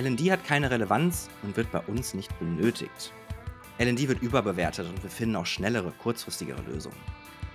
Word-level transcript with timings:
LND 0.00 0.30
hat 0.30 0.44
keine 0.44 0.70
Relevanz 0.70 1.28
und 1.42 1.58
wird 1.58 1.70
bei 1.70 1.80
uns 1.80 2.14
nicht 2.14 2.38
benötigt. 2.38 3.12
LND 3.78 4.08
wird 4.08 4.22
überbewertet 4.22 4.88
und 4.88 5.02
wir 5.02 5.10
finden 5.10 5.36
auch 5.36 5.44
schnellere, 5.44 5.92
kurzfristigere 5.98 6.62
Lösungen. 6.62 6.96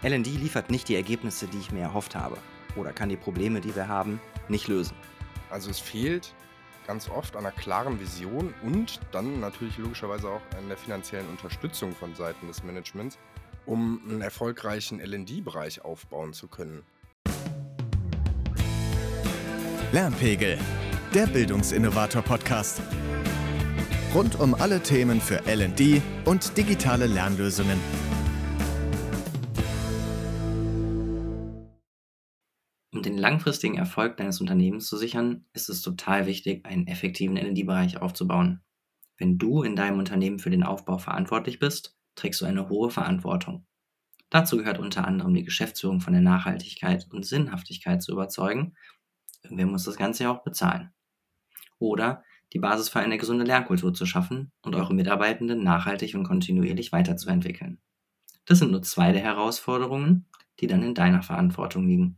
LND 0.04 0.28
liefert 0.28 0.70
nicht 0.70 0.88
die 0.88 0.96
Ergebnisse, 0.96 1.48
die 1.48 1.58
ich 1.58 1.72
mir 1.72 1.82
erhofft 1.82 2.16
habe 2.16 2.38
oder 2.76 2.94
kann 2.94 3.10
die 3.10 3.18
Probleme, 3.18 3.62
die 3.62 3.76
wir 3.76 3.88
haben, 3.88 4.22
nicht 4.48 4.68
lösen. 4.68 4.96
Also 5.50 5.72
es 5.72 5.80
fehlt 5.80 6.36
ganz 6.86 7.10
oft 7.10 7.36
an 7.36 7.48
einer 7.48 7.56
klaren 7.56 8.00
Vision 8.00 8.54
und 8.62 9.00
dann 9.12 9.40
natürlich 9.40 9.80
logischerweise 9.80 10.30
auch 10.30 10.42
an 10.56 10.68
der 10.68 10.78
finanziellen 10.78 11.28
Unterstützung 11.30 11.96
von 11.96 12.14
Seiten 12.14 12.46
des 12.46 12.64
Managements, 12.64 13.18
um 13.66 14.02
einen 14.08 14.22
erfolgreichen 14.22 15.00
LD-Bereich 15.00 15.84
aufbauen 15.84 16.34
zu 16.34 16.48
können. 16.48 16.84
Lernpegel, 19.92 20.60
der 21.16 21.28
Bildungsinnovator-Podcast. 21.28 22.82
Rund 24.14 24.38
um 24.38 24.54
alle 24.54 24.84
Themen 24.84 25.22
für 25.22 25.44
LD 25.48 26.02
und 26.26 26.58
digitale 26.58 27.08
Lernlösungen. 27.08 27.80
Um 32.92 33.02
den 33.02 33.18
langfristigen 33.18 33.78
Erfolg 33.78 34.18
deines 34.18 34.42
Unternehmens 34.42 34.88
zu 34.88 34.98
sichern, 34.98 35.46
ist 35.54 35.70
es 35.70 35.82
total 35.82 36.26
wichtig, 36.26 36.66
einen 36.66 36.86
effektiven 36.86 37.38
LD-Bereich 37.38 38.02
aufzubauen. 38.02 38.62
Wenn 39.18 39.38
du 39.38 39.64
in 39.64 39.78
deinem 39.78 40.00
Unternehmen 40.00 40.40
für 40.40 40.50
den 40.50 40.64
Aufbau 40.64 40.98
verantwortlich 40.98 41.60
bist, 41.60 41.98
trägst 42.16 42.42
du 42.42 42.46
eine 42.46 42.68
hohe 42.68 42.90
Verantwortung. 42.90 43.66
Dazu 44.30 44.58
gehört 44.58 44.80
unter 44.80 45.08
anderem 45.08 45.34
die 45.34 45.46
Geschäftsführung 45.46 46.02
von 46.02 46.12
der 46.12 46.22
Nachhaltigkeit 46.22 47.08
und 47.10 47.26
Sinnhaftigkeit 47.26 48.04
zu 48.04 48.12
überzeugen. 48.12 48.76
Irgendwer 49.44 49.68
muss 49.68 49.86
das 49.86 49.96
Ganze 49.96 50.24
ja 50.24 50.32
auch 50.32 50.44
bezahlen. 50.44 50.92
Oder 51.80 52.24
die 52.54 52.60
Basis 52.60 52.90
für 52.90 53.00
eine 53.00 53.18
gesunde 53.18 53.46
Lernkultur 53.46 53.94
zu 53.94 54.06
schaffen 54.06 54.52
und 54.62 54.76
eure 54.76 54.94
Mitarbeitenden 54.94 55.64
nachhaltig 55.64 56.16
und 56.16 56.24
kontinuierlich 56.24 56.92
weiterzuentwickeln. 56.92 57.80
Das 58.46 58.60
sind 58.60 58.72
nur 58.72 58.82
zwei 58.82 59.12
der 59.12 59.22
Herausforderungen, 59.22 60.28
die 60.60 60.68
dann 60.68 60.84
in 60.84 60.94
deiner 60.94 61.22
Verantwortung 61.22 61.88
liegen. 61.88 62.18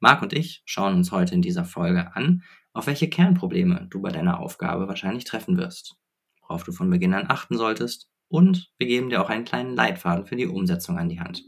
Marc 0.00 0.22
und 0.22 0.32
ich 0.32 0.62
schauen 0.64 0.94
uns 0.94 1.12
heute 1.12 1.34
in 1.34 1.42
dieser 1.42 1.64
Folge 1.64 2.16
an, 2.16 2.42
auf 2.72 2.86
welche 2.86 3.08
Kernprobleme 3.08 3.86
du 3.90 4.00
bei 4.00 4.10
deiner 4.10 4.40
Aufgabe 4.40 4.88
wahrscheinlich 4.88 5.24
treffen 5.24 5.56
wirst, 5.58 5.96
worauf 6.40 6.64
du 6.64 6.72
von 6.72 6.90
Beginn 6.90 7.14
an 7.14 7.26
achten 7.28 7.56
solltest 7.56 8.10
und 8.28 8.72
wir 8.78 8.86
geben 8.86 9.10
dir 9.10 9.22
auch 9.22 9.28
einen 9.28 9.44
kleinen 9.44 9.76
Leitfaden 9.76 10.24
für 10.24 10.36
die 10.36 10.46
Umsetzung 10.46 10.98
an 10.98 11.08
die 11.08 11.20
Hand. 11.20 11.44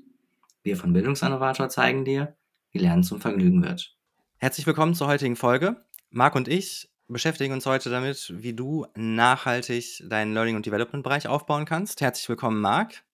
Wir 0.63 0.77
von 0.77 0.93
Bildungsinnovator 0.93 1.69
zeigen 1.69 2.05
dir, 2.05 2.37
wie 2.73 2.79
Lernen 2.79 3.03
zum 3.03 3.20
Vergnügen 3.20 3.63
wird. 3.63 3.97
Herzlich 4.37 4.67
willkommen 4.67 4.95
zur 4.95 5.07
heutigen 5.07 5.37
Folge. 5.37 5.85
Marc 6.11 6.35
und 6.35 6.47
ich 6.47 6.94
beschäftigen 7.09 7.53
uns 7.53 7.67
heute 7.67 7.91
damit, 7.91 8.33
wie 8.37 8.55
du 8.55 8.87
nachhaltig 8.97 10.03
deinen 10.09 10.35
Learning- 10.35 10.57
und 10.57 10.67
Development-Bereich 10.67 11.29
aufbauen 11.29 11.65
kannst. 11.65 12.01
Herzlich 12.01 12.29
willkommen, 12.29 12.61
Marc. 12.61 13.05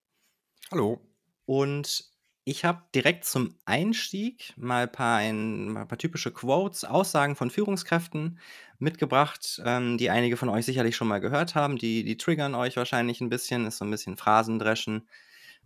Hallo. 0.70 1.00
Und 1.46 2.10
ich 2.44 2.64
habe 2.64 2.82
direkt 2.94 3.24
zum 3.24 3.56
Einstieg 3.64 4.54
mal 4.56 4.84
ein 4.84 4.92
paar, 4.92 5.18
ein, 5.18 5.76
ein 5.76 5.88
paar 5.88 5.98
typische 5.98 6.32
Quotes, 6.32 6.84
Aussagen 6.84 7.36
von 7.36 7.50
Führungskräften 7.50 8.38
mitgebracht, 8.78 9.60
ähm, 9.64 9.98
die 9.98 10.10
einige 10.10 10.36
von 10.36 10.48
euch 10.48 10.64
sicherlich 10.64 10.96
schon 10.96 11.08
mal 11.08 11.20
gehört 11.20 11.54
haben. 11.54 11.76
Die, 11.76 12.04
die 12.04 12.16
triggern 12.16 12.54
euch 12.54 12.76
wahrscheinlich 12.76 13.20
ein 13.20 13.28
bisschen, 13.28 13.66
ist 13.66 13.78
so 13.78 13.84
ein 13.84 13.90
bisschen 13.90 14.16
Phrasendreschen 14.16 15.08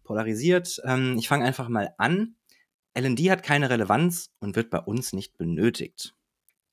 polarisiert. 0.02 0.80
Ähm, 0.84 1.16
ich 1.18 1.28
fange 1.28 1.44
einfach 1.44 1.68
mal 1.68 1.94
an. 1.98 2.36
LND 2.96 3.30
hat 3.30 3.42
keine 3.42 3.70
Relevanz 3.70 4.32
und 4.40 4.56
wird 4.56 4.70
bei 4.70 4.78
uns 4.78 5.12
nicht 5.12 5.36
benötigt. 5.36 6.14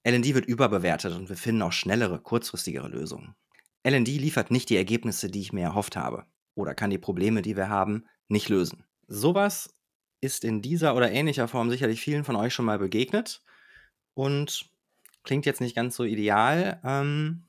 LND 0.03 0.33
wird 0.33 0.45
überbewertet 0.45 1.13
und 1.15 1.29
wir 1.29 1.37
finden 1.37 1.61
auch 1.61 1.71
schnellere, 1.71 2.19
kurzfristigere 2.19 2.87
Lösungen. 2.87 3.35
LND 3.83 4.07
liefert 4.07 4.51
nicht 4.51 4.69
die 4.69 4.77
Ergebnisse, 4.77 5.29
die 5.29 5.41
ich 5.41 5.53
mir 5.53 5.63
erhofft 5.63 5.95
habe 5.95 6.25
oder 6.55 6.75
kann 6.75 6.89
die 6.89 6.97
Probleme, 6.97 7.41
die 7.41 7.55
wir 7.55 7.69
haben, 7.69 8.05
nicht 8.27 8.49
lösen. 8.49 8.85
Sowas 9.07 9.75
ist 10.21 10.43
in 10.43 10.61
dieser 10.61 10.95
oder 10.95 11.11
ähnlicher 11.11 11.47
Form 11.47 11.69
sicherlich 11.69 12.01
vielen 12.01 12.23
von 12.23 12.35
euch 12.35 12.53
schon 12.53 12.65
mal 12.65 12.79
begegnet 12.79 13.43
und 14.13 14.69
klingt 15.23 15.45
jetzt 15.45 15.61
nicht 15.61 15.75
ganz 15.75 15.95
so 15.95 16.03
ideal. 16.03 16.79
Ähm, 16.83 17.47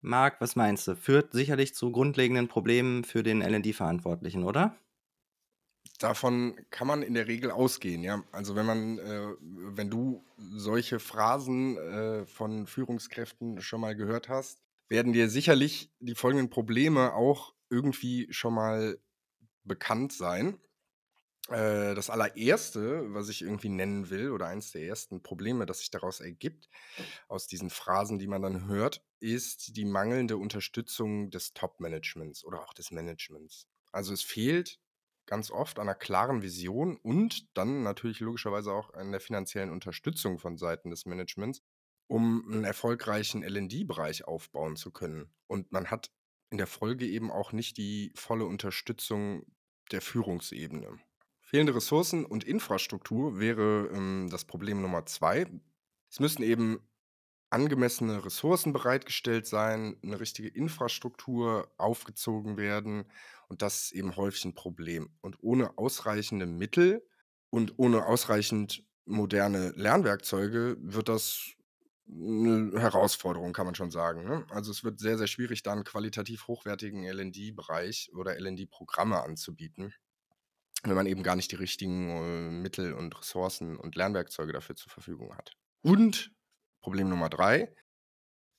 Marc, 0.00 0.40
was 0.40 0.54
meinst 0.54 0.86
du? 0.86 0.96
Führt 0.96 1.32
sicherlich 1.32 1.74
zu 1.74 1.90
grundlegenden 1.90 2.48
Problemen 2.48 3.04
für 3.04 3.22
den 3.22 3.40
LD-Verantwortlichen, 3.40 4.44
oder? 4.44 4.76
Davon 6.04 6.54
kann 6.68 6.86
man 6.86 7.00
in 7.02 7.14
der 7.14 7.28
Regel 7.28 7.50
ausgehen, 7.50 8.02
ja. 8.02 8.22
Also 8.30 8.54
wenn 8.54 8.66
man, 8.66 8.98
äh, 8.98 9.26
wenn 9.40 9.88
du 9.88 10.22
solche 10.36 11.00
Phrasen 11.00 11.78
äh, 11.78 12.26
von 12.26 12.66
Führungskräften 12.66 13.62
schon 13.62 13.80
mal 13.80 13.96
gehört 13.96 14.28
hast, 14.28 14.60
werden 14.90 15.14
dir 15.14 15.30
sicherlich 15.30 15.90
die 16.00 16.14
folgenden 16.14 16.50
Probleme 16.50 17.14
auch 17.14 17.54
irgendwie 17.70 18.30
schon 18.30 18.52
mal 18.52 18.98
bekannt 19.62 20.12
sein. 20.12 20.60
Äh, 21.48 21.94
das 21.94 22.10
allererste, 22.10 23.14
was 23.14 23.30
ich 23.30 23.40
irgendwie 23.40 23.70
nennen 23.70 24.10
will, 24.10 24.30
oder 24.30 24.48
eins 24.48 24.72
der 24.72 24.82
ersten 24.82 25.22
Probleme, 25.22 25.64
das 25.64 25.78
sich 25.78 25.90
daraus 25.90 26.20
ergibt, 26.20 26.68
aus 27.28 27.46
diesen 27.46 27.70
Phrasen, 27.70 28.18
die 28.18 28.26
man 28.26 28.42
dann 28.42 28.68
hört, 28.68 29.02
ist 29.20 29.74
die 29.78 29.86
mangelnde 29.86 30.36
Unterstützung 30.36 31.30
des 31.30 31.54
Top-Managements 31.54 32.44
oder 32.44 32.60
auch 32.60 32.74
des 32.74 32.90
Managements. 32.90 33.68
Also 33.90 34.12
es 34.12 34.22
fehlt 34.22 34.80
ganz 35.26 35.50
oft 35.50 35.78
einer 35.78 35.94
klaren 35.94 36.42
Vision 36.42 36.96
und 36.96 37.56
dann 37.56 37.82
natürlich 37.82 38.20
logischerweise 38.20 38.72
auch 38.72 38.92
an 38.94 39.10
der 39.10 39.20
finanziellen 39.20 39.70
Unterstützung 39.70 40.38
von 40.38 40.56
Seiten 40.56 40.90
des 40.90 41.06
Managements, 41.06 41.62
um 42.06 42.44
einen 42.50 42.64
erfolgreichen 42.64 43.42
LD-Bereich 43.42 44.24
aufbauen 44.24 44.76
zu 44.76 44.90
können. 44.90 45.32
Und 45.46 45.72
man 45.72 45.90
hat 45.90 46.10
in 46.50 46.58
der 46.58 46.66
Folge 46.66 47.06
eben 47.06 47.30
auch 47.30 47.52
nicht 47.52 47.76
die 47.78 48.12
volle 48.14 48.44
Unterstützung 48.44 49.46
der 49.90 50.00
Führungsebene. 50.00 50.98
Fehlende 51.40 51.74
Ressourcen 51.74 52.24
und 52.24 52.44
Infrastruktur 52.44 53.38
wäre 53.38 53.90
ähm, 53.92 54.28
das 54.30 54.44
Problem 54.44 54.80
Nummer 54.80 55.06
zwei. 55.06 55.46
Es 56.10 56.20
müssen 56.20 56.42
eben 56.42 56.80
angemessene 57.50 58.24
Ressourcen 58.24 58.72
bereitgestellt 58.72 59.46
sein, 59.46 59.96
eine 60.02 60.18
richtige 60.18 60.48
Infrastruktur 60.48 61.72
aufgezogen 61.76 62.56
werden 62.56 63.04
und 63.54 63.62
das 63.62 63.84
ist 63.84 63.92
eben 63.92 64.16
häufig 64.16 64.46
ein 64.46 64.54
Problem. 64.56 65.16
Und 65.20 65.36
ohne 65.40 65.78
ausreichende 65.78 66.44
Mittel 66.44 67.06
und 67.50 67.74
ohne 67.76 68.04
ausreichend 68.04 68.82
moderne 69.04 69.70
Lernwerkzeuge 69.76 70.76
wird 70.80 71.08
das 71.08 71.52
eine 72.08 72.72
Herausforderung, 72.80 73.52
kann 73.52 73.66
man 73.66 73.76
schon 73.76 73.92
sagen. 73.92 74.24
Ne? 74.24 74.44
Also 74.50 74.72
es 74.72 74.82
wird 74.82 74.98
sehr, 74.98 75.18
sehr 75.18 75.28
schwierig, 75.28 75.62
da 75.62 75.70
einen 75.70 75.84
qualitativ 75.84 76.48
hochwertigen 76.48 77.04
LD-Bereich 77.04 78.10
oder 78.16 78.36
LD-Programme 78.36 79.22
anzubieten 79.22 79.94
wenn 80.86 80.96
man 80.96 81.06
eben 81.06 81.22
gar 81.22 81.34
nicht 81.34 81.50
die 81.50 81.56
richtigen 81.56 82.10
äh, 82.10 82.50
Mittel 82.50 82.92
und 82.92 83.18
Ressourcen 83.18 83.78
und 83.78 83.96
Lernwerkzeuge 83.96 84.52
dafür 84.52 84.76
zur 84.76 84.92
Verfügung 84.92 85.34
hat. 85.34 85.56
Und 85.80 86.30
Problem 86.82 87.08
Nummer 87.08 87.30
drei 87.30 87.74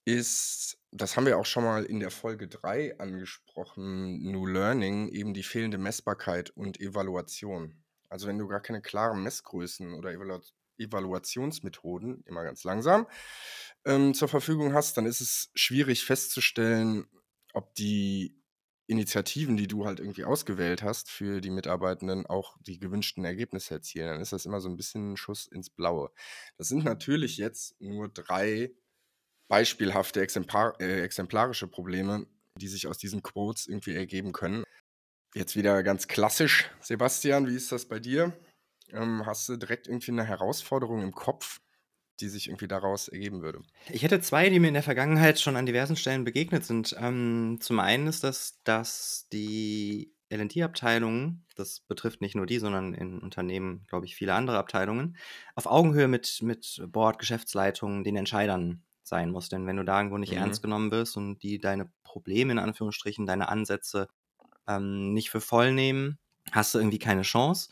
ist, 0.05 0.77
das 0.91 1.17
haben 1.17 1.25
wir 1.25 1.37
auch 1.37 1.45
schon 1.45 1.63
mal 1.63 1.83
in 1.83 1.99
der 1.99 2.11
Folge 2.11 2.47
3 2.47 2.99
angesprochen, 2.99 4.31
New 4.31 4.45
Learning, 4.45 5.09
eben 5.09 5.33
die 5.33 5.43
fehlende 5.43 5.79
Messbarkeit 5.79 6.51
und 6.51 6.79
Evaluation. 6.79 7.83
Also 8.07 8.27
wenn 8.27 8.37
du 8.37 8.47
gar 8.47 8.61
keine 8.61 8.81
klaren 8.81 9.23
Messgrößen 9.23 9.93
oder 9.93 10.11
Evalu 10.13 10.39
Evaluationsmethoden, 10.77 12.21
immer 12.25 12.43
ganz 12.43 12.65
langsam, 12.65 13.07
ähm, 13.85 14.13
zur 14.13 14.27
Verfügung 14.27 14.73
hast, 14.73 14.97
dann 14.97 15.05
ist 15.05 15.21
es 15.21 15.49
schwierig 15.55 16.03
festzustellen, 16.03 17.07
ob 17.53 17.73
die 17.75 18.37
Initiativen, 18.87 19.55
die 19.55 19.67
du 19.67 19.85
halt 19.85 19.99
irgendwie 19.99 20.25
ausgewählt 20.25 20.83
hast 20.83 21.09
für 21.09 21.39
die 21.39 21.49
Mitarbeitenden, 21.49 22.25
auch 22.25 22.57
die 22.59 22.77
gewünschten 22.77 23.23
Ergebnisse 23.23 23.75
erzielen, 23.75 24.07
dann 24.07 24.21
ist 24.21 24.33
das 24.33 24.45
immer 24.45 24.59
so 24.59 24.67
ein 24.67 24.75
bisschen 24.75 25.13
ein 25.13 25.17
Schuss 25.17 25.47
ins 25.47 25.69
Blaue. 25.69 26.11
Das 26.57 26.67
sind 26.67 26.83
natürlich 26.83 27.37
jetzt 27.37 27.79
nur 27.79 28.09
drei 28.09 28.73
beispielhafte 29.47 30.21
exemplar 30.21 30.79
äh, 30.79 31.01
exemplarische 31.01 31.67
Probleme, 31.67 32.27
die 32.59 32.67
sich 32.67 32.87
aus 32.87 32.97
diesen 32.97 33.21
Quotes 33.21 33.67
irgendwie 33.67 33.95
ergeben 33.95 34.31
können. 34.31 34.63
Jetzt 35.33 35.55
wieder 35.55 35.83
ganz 35.83 36.07
klassisch, 36.07 36.69
Sebastian, 36.81 37.47
wie 37.47 37.55
ist 37.55 37.71
das 37.71 37.85
bei 37.85 37.99
dir? 37.99 38.33
Ähm, 38.91 39.25
hast 39.25 39.49
du 39.49 39.57
direkt 39.57 39.87
irgendwie 39.87 40.11
eine 40.11 40.23
Herausforderung 40.23 41.01
im 41.01 41.13
Kopf, 41.13 41.59
die 42.21 42.29
sich 42.29 42.47
irgendwie 42.47 42.67
daraus 42.67 43.07
ergeben 43.07 43.41
würde. 43.41 43.61
Ich 43.89 44.03
hätte 44.03 44.21
zwei, 44.21 44.49
die 44.49 44.59
mir 44.59 44.69
in 44.69 44.73
der 44.73 44.83
Vergangenheit 44.83 45.39
schon 45.39 45.57
an 45.57 45.65
diversen 45.65 45.97
Stellen 45.97 46.23
begegnet 46.23 46.63
sind. 46.63 46.95
Ähm, 46.97 47.57
zum 47.59 47.79
einen 47.79 48.07
ist 48.07 48.23
das, 48.23 48.61
dass 48.63 49.27
die 49.33 50.13
LD-Abteilungen, 50.29 51.45
das 51.55 51.81
betrifft 51.81 52.21
nicht 52.21 52.35
nur 52.35 52.45
die, 52.45 52.59
sondern 52.59 52.93
in 52.93 53.19
Unternehmen, 53.19 53.85
glaube 53.87 54.05
ich, 54.05 54.15
viele 54.15 54.33
andere 54.33 54.57
Abteilungen, 54.57 55.17
auf 55.55 55.65
Augenhöhe 55.65 56.07
mit, 56.07 56.41
mit 56.41 56.81
Board, 56.87 57.19
Geschäftsleitungen, 57.19 58.03
den 58.03 58.15
Entscheidern 58.15 58.83
sein 59.07 59.31
muss. 59.31 59.49
Denn 59.49 59.67
wenn 59.67 59.77
du 59.77 59.83
da 59.83 59.97
irgendwo 59.97 60.17
nicht 60.17 60.31
mhm. 60.31 60.39
ernst 60.39 60.61
genommen 60.61 60.91
wirst 60.91 61.17
und 61.17 61.41
die 61.43 61.59
deine 61.59 61.91
Probleme 62.03 62.51
in 62.51 62.59
Anführungsstrichen, 62.59 63.25
deine 63.25 63.49
Ansätze 63.49 64.07
ähm, 64.67 65.13
nicht 65.13 65.29
für 65.29 65.41
voll 65.41 65.71
nehmen, 65.71 66.17
hast 66.51 66.73
du 66.73 66.79
irgendwie 66.79 66.99
keine 66.99 67.23
Chance. 67.23 67.69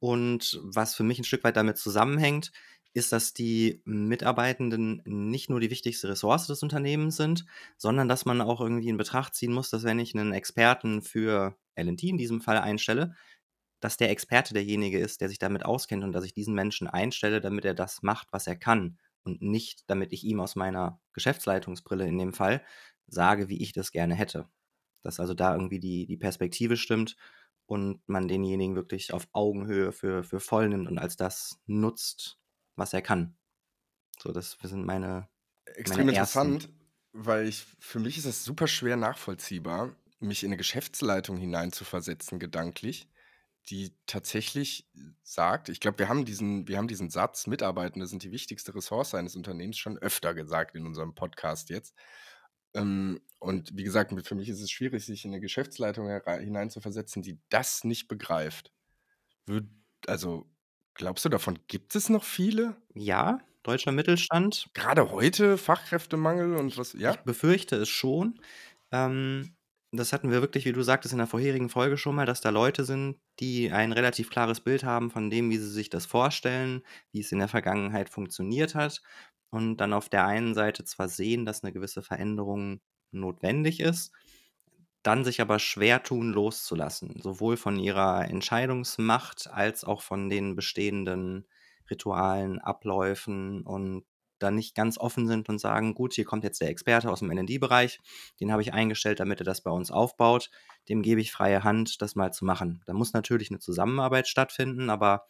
Und 0.00 0.60
was 0.62 0.94
für 0.94 1.04
mich 1.04 1.18
ein 1.18 1.24
Stück 1.24 1.44
weit 1.44 1.56
damit 1.56 1.78
zusammenhängt, 1.78 2.50
ist, 2.94 3.12
dass 3.12 3.32
die 3.32 3.80
Mitarbeitenden 3.84 5.02
nicht 5.06 5.48
nur 5.48 5.60
die 5.60 5.70
wichtigste 5.70 6.08
Ressource 6.08 6.46
des 6.46 6.62
Unternehmens 6.62 7.16
sind, 7.16 7.46
sondern 7.78 8.08
dass 8.08 8.26
man 8.26 8.40
auch 8.40 8.60
irgendwie 8.60 8.88
in 8.88 8.96
Betracht 8.96 9.34
ziehen 9.34 9.52
muss, 9.52 9.70
dass 9.70 9.84
wenn 9.84 9.98
ich 9.98 10.14
einen 10.14 10.32
Experten 10.32 11.02
für 11.02 11.56
L&D 11.74 12.08
in 12.08 12.18
diesem 12.18 12.42
Fall 12.42 12.58
einstelle, 12.58 13.14
dass 13.80 13.96
der 13.96 14.10
Experte 14.10 14.54
derjenige 14.54 14.98
ist, 14.98 15.20
der 15.20 15.28
sich 15.28 15.38
damit 15.38 15.64
auskennt 15.64 16.04
und 16.04 16.12
dass 16.12 16.24
ich 16.24 16.34
diesen 16.34 16.54
Menschen 16.54 16.86
einstelle, 16.86 17.40
damit 17.40 17.64
er 17.64 17.74
das 17.74 18.02
macht, 18.02 18.28
was 18.32 18.46
er 18.46 18.56
kann 18.56 18.98
und 19.24 19.42
nicht, 19.42 19.88
damit 19.88 20.12
ich 20.12 20.24
ihm 20.24 20.40
aus 20.40 20.56
meiner 20.56 21.00
Geschäftsleitungsbrille 21.12 22.06
in 22.06 22.18
dem 22.18 22.32
Fall 22.32 22.64
sage, 23.06 23.48
wie 23.48 23.62
ich 23.62 23.72
das 23.72 23.92
gerne 23.92 24.14
hätte. 24.14 24.48
Dass 25.02 25.20
also 25.20 25.34
da 25.34 25.54
irgendwie 25.54 25.80
die, 25.80 26.06
die 26.06 26.16
Perspektive 26.16 26.76
stimmt 26.76 27.16
und 27.66 28.00
man 28.06 28.28
denjenigen 28.28 28.76
wirklich 28.76 29.12
auf 29.12 29.28
Augenhöhe 29.32 29.92
für, 29.92 30.24
für 30.24 30.40
voll 30.40 30.68
nimmt 30.68 30.88
und 30.88 30.98
als 30.98 31.16
das 31.16 31.60
nutzt, 31.66 32.38
was 32.76 32.92
er 32.92 33.02
kann. 33.02 33.36
So, 34.18 34.32
das 34.32 34.56
sind 34.62 34.84
meine. 34.84 35.28
Extrem 35.64 36.06
meine 36.06 36.10
interessant, 36.12 36.68
weil 37.12 37.48
ich, 37.48 37.64
für 37.78 37.98
mich 37.98 38.18
ist 38.18 38.26
es 38.26 38.44
super 38.44 38.66
schwer 38.66 38.96
nachvollziehbar, 38.96 39.94
mich 40.18 40.44
in 40.44 40.48
eine 40.48 40.56
Geschäftsleitung 40.56 41.36
hineinzuversetzen, 41.36 42.38
gedanklich, 42.38 43.08
die 43.68 43.94
tatsächlich 44.06 44.88
sagt, 45.22 45.68
ich 45.68 45.80
glaube, 45.80 45.98
wir 46.00 46.08
haben 46.08 46.24
diesen, 46.24 46.66
wir 46.68 46.78
haben 46.78 46.88
diesen 46.88 47.10
Satz, 47.10 47.46
Mitarbeitende 47.46 48.06
sind 48.06 48.22
die 48.22 48.32
wichtigste 48.32 48.74
Ressource 48.74 49.14
eines 49.14 49.36
Unternehmens 49.36 49.78
schon 49.78 49.98
öfter 49.98 50.34
gesagt 50.34 50.74
in 50.74 50.86
unserem 50.86 51.14
Podcast 51.14 51.70
jetzt. 51.70 51.94
Ähm, 52.74 53.20
und 53.38 53.76
wie 53.76 53.84
gesagt, 53.84 54.12
für 54.26 54.34
mich 54.34 54.48
ist 54.48 54.60
es 54.60 54.70
schwierig, 54.70 55.04
sich 55.04 55.24
in 55.24 55.30
eine 55.30 55.40
Geschäftsleitung 55.40 56.08
hineinzuversetzen, 56.24 57.22
die 57.22 57.38
das 57.50 57.84
nicht 57.84 58.08
begreift. 58.08 58.72
Also, 60.06 60.46
glaubst 60.94 61.24
du, 61.24 61.28
davon 61.28 61.58
gibt 61.68 61.94
es 61.94 62.08
noch 62.08 62.24
viele? 62.24 62.76
Ja, 62.94 63.40
deutscher 63.62 63.92
Mittelstand. 63.92 64.70
Gerade 64.74 65.10
heute 65.10 65.58
Fachkräftemangel 65.58 66.56
und 66.56 66.78
was, 66.78 66.94
ja? 66.94 67.12
Ich 67.12 67.20
befürchte 67.20 67.76
es 67.76 67.88
schon. 67.88 68.40
Ähm, 68.90 69.54
das 69.92 70.12
hatten 70.12 70.30
wir 70.30 70.40
wirklich, 70.40 70.64
wie 70.64 70.72
du 70.72 70.82
sagtest, 70.82 71.12
in 71.12 71.18
der 71.18 71.26
vorherigen 71.26 71.68
Folge 71.68 71.98
schon 71.98 72.14
mal, 72.14 72.26
dass 72.26 72.40
da 72.40 72.50
Leute 72.50 72.84
sind, 72.84 73.18
die 73.40 73.70
ein 73.70 73.92
relativ 73.92 74.30
klares 74.30 74.60
Bild 74.60 74.84
haben 74.84 75.10
von 75.10 75.30
dem, 75.30 75.50
wie 75.50 75.58
sie 75.58 75.68
sich 75.70 75.90
das 75.90 76.06
vorstellen, 76.06 76.82
wie 77.12 77.20
es 77.20 77.32
in 77.32 77.38
der 77.38 77.48
Vergangenheit 77.48 78.08
funktioniert 78.08 78.74
hat. 78.74 79.02
Und 79.50 79.76
dann 79.78 79.92
auf 79.92 80.08
der 80.08 80.26
einen 80.26 80.54
Seite 80.54 80.84
zwar 80.84 81.08
sehen, 81.08 81.44
dass 81.44 81.62
eine 81.62 81.72
gewisse 81.72 82.02
Veränderung 82.02 82.80
notwendig 83.10 83.80
ist, 83.80 84.12
dann 85.02 85.24
sich 85.24 85.40
aber 85.40 85.58
schwer 85.58 86.02
tun, 86.02 86.32
loszulassen, 86.32 87.20
sowohl 87.20 87.56
von 87.56 87.78
ihrer 87.78 88.28
Entscheidungsmacht 88.28 89.48
als 89.50 89.84
auch 89.84 90.00
von 90.02 90.28
den 90.30 90.54
bestehenden 90.56 91.46
Ritualen, 91.90 92.58
Abläufen 92.60 93.62
und 93.62 94.04
dann 94.42 94.54
nicht 94.54 94.74
ganz 94.74 94.98
offen 94.98 95.26
sind 95.26 95.48
und 95.48 95.58
sagen, 95.58 95.94
gut, 95.94 96.14
hier 96.14 96.24
kommt 96.24 96.44
jetzt 96.44 96.60
der 96.60 96.68
Experte 96.68 97.10
aus 97.10 97.20
dem 97.20 97.30
ND-Bereich, 97.30 98.00
den 98.40 98.52
habe 98.52 98.62
ich 98.62 98.72
eingestellt, 98.72 99.20
damit 99.20 99.40
er 99.40 99.44
das 99.44 99.62
bei 99.62 99.70
uns 99.70 99.90
aufbaut, 99.90 100.50
dem 100.88 101.02
gebe 101.02 101.20
ich 101.20 101.32
freie 101.32 101.64
Hand, 101.64 102.02
das 102.02 102.14
mal 102.14 102.32
zu 102.32 102.44
machen. 102.44 102.82
Da 102.86 102.92
muss 102.92 103.12
natürlich 103.12 103.50
eine 103.50 103.60
Zusammenarbeit 103.60 104.28
stattfinden, 104.28 104.90
aber 104.90 105.26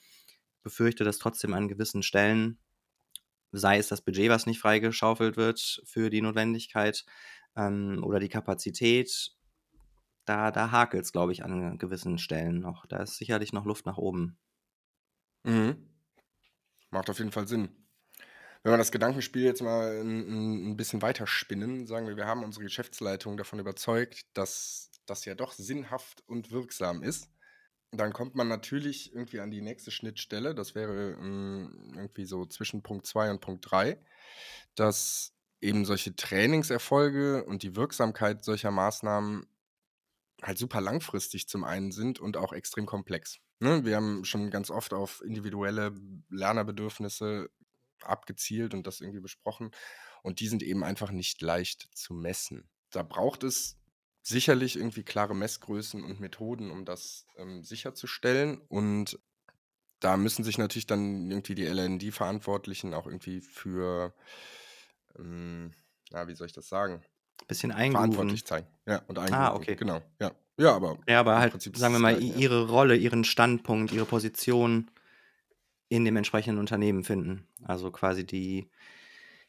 befürchte, 0.63 1.05
dass 1.05 1.19
trotzdem 1.19 1.55
an 1.55 1.69
gewissen 1.69 2.03
Stellen, 2.03 2.59
sei 3.53 3.79
es 3.79 3.89
das 3.89 4.03
Budget, 4.03 4.31
was 4.31 4.47
nicht 4.47 4.61
freigeschaufelt 4.61 5.37
wird 5.37 5.83
für 5.85 6.09
die 6.09 6.23
Notwendigkeit 6.23 7.05
ähm, 7.57 8.03
oder 8.03 8.19
die 8.19 8.29
Kapazität, 8.29 9.33
da, 10.25 10.51
da 10.51 10.71
hakelt 10.71 11.05
es, 11.05 11.13
glaube 11.13 11.33
ich, 11.33 11.45
an 11.45 11.79
gewissen 11.79 12.19
Stellen 12.19 12.61
noch. 12.61 12.87
Da 12.87 12.99
ist 12.99 13.17
sicherlich 13.17 13.53
noch 13.53 13.65
Luft 13.65 13.87
nach 13.87 13.99
oben. 13.99 14.39
Mhm. 15.45 15.89
Macht 16.91 17.11
auf 17.11 17.19
jeden 17.19 17.33
Fall 17.33 17.49
Sinn. 17.49 17.82
Wenn 18.63 18.73
wir 18.73 18.79
das 18.79 18.93
Gedankenspiel 18.93 19.43
jetzt 19.43 19.63
mal 19.63 20.01
ein, 20.01 20.71
ein 20.71 20.77
bisschen 20.77 21.03
weiter 21.03 21.27
spinnen, 21.27 21.87
sagen 21.87 22.07
wir, 22.07 22.17
wir 22.17 22.27
haben 22.27 22.45
unsere 22.45 22.65
Geschäftsleitung 22.65 23.37
davon 23.37 23.59
überzeugt, 23.59 24.25
dass 24.35 24.91
das 25.07 25.25
ja 25.25 25.35
doch 25.35 25.53
sinnhaft 25.53 26.23
und 26.29 26.53
wirksam 26.53 27.03
ist. 27.03 27.29
Dann 27.91 28.13
kommt 28.13 28.35
man 28.37 28.49
natürlich 28.49 29.13
irgendwie 29.13 29.41
an 29.41 29.51
die 29.51 29.61
nächste 29.61 29.91
Schnittstelle, 29.91 30.55
das 30.55 30.75
wäre 30.75 31.17
ähm, 31.21 31.93
irgendwie 31.95 32.25
so 32.25 32.47
zwischen 32.47 32.83
Punkt 32.83 33.07
2 33.07 33.33
und 33.33 33.41
Punkt 33.41 33.71
3, 33.71 33.99
dass 34.77 35.35
eben 35.61 35.85
solche 35.85 36.15
Trainingserfolge 36.17 37.45
und 37.45 37.63
die 37.63 37.77
Wirksamkeit 37.77 38.45
solcher 38.45 38.71
Maßnahmen 38.71 39.47
halt 40.43 40.59
super 40.59 40.81
langfristig 40.81 41.49
zum 41.49 41.65
einen 41.65 41.93
sind 41.93 42.19
und 42.19 42.37
auch 42.37 42.53
extrem 42.53 42.87
komplex. 42.87 43.39
Ne? 43.61 43.85
Wir 43.85 43.97
haben 43.97 44.25
schon 44.25 44.51
ganz 44.51 44.71
oft 44.71 44.95
auf 44.95 45.23
individuelle 45.23 45.95
Lernerbedürfnisse 46.31 47.51
abgezielt 48.05 48.75
und 48.75 48.87
das 48.87 49.01
irgendwie 49.01 49.21
besprochen. 49.21 49.71
Und 50.23 50.41
die 50.41 50.49
sind 50.49 50.63
eben 50.63 50.85
einfach 50.85 51.11
nicht 51.11 51.41
leicht 51.43 51.89
zu 51.95 52.15
messen. 52.15 52.69
Da 52.91 53.03
braucht 53.03 53.43
es 53.43 53.79
sicherlich 54.23 54.77
irgendwie 54.77 55.03
klare 55.03 55.35
Messgrößen 55.35 56.03
und 56.05 56.21
Methoden, 56.21 56.71
um 56.71 56.85
das 56.85 57.27
ähm, 57.37 57.65
sicherzustellen. 57.65 58.61
Und 58.69 59.19
da 60.01 60.17
müssen 60.17 60.45
sich 60.45 60.59
natürlich 60.59 60.87
dann 60.87 61.31
irgendwie 61.31 61.55
die 61.55 61.67
LND-Verantwortlichen 61.67 62.95
auch 62.95 63.07
irgendwie 63.07 63.41
für, 63.41 64.15
ähm, 65.19 65.75
na, 66.11 66.29
wie 66.29 66.35
soll 66.35 66.47
ich 66.47 66.53
das 66.53 66.69
sagen? 66.69 67.03
Bisschen 67.49 67.73
Verantwortlich 67.73 68.15
eingrooven. 68.15 68.47
zeigen. 68.47 68.67
Ja, 68.87 68.99
und 69.09 69.19
eingrooven. 69.19 69.35
Ah, 69.35 69.55
okay. 69.55 69.77
Genau, 69.77 70.03
ja. 70.21 70.33
Ja, 70.59 70.75
aber 70.75 70.99
Ja, 71.09 71.21
aber 71.21 71.39
halt, 71.39 71.61
sagen 71.77 71.95
wir 71.95 71.99
mal, 71.99 72.23
ihre 72.23 72.69
Rolle, 72.69 72.95
ihren 72.95 73.25
Standpunkt, 73.25 73.93
ihre 73.93 74.05
Position 74.05 74.91
in 75.93 76.07
dem 76.07 76.17
entsprechenden 76.17 76.59
Unternehmen 76.59 77.05
finden. 77.05 77.47
Also 77.63 77.91
quasi 77.91 78.25
die, 78.25 78.71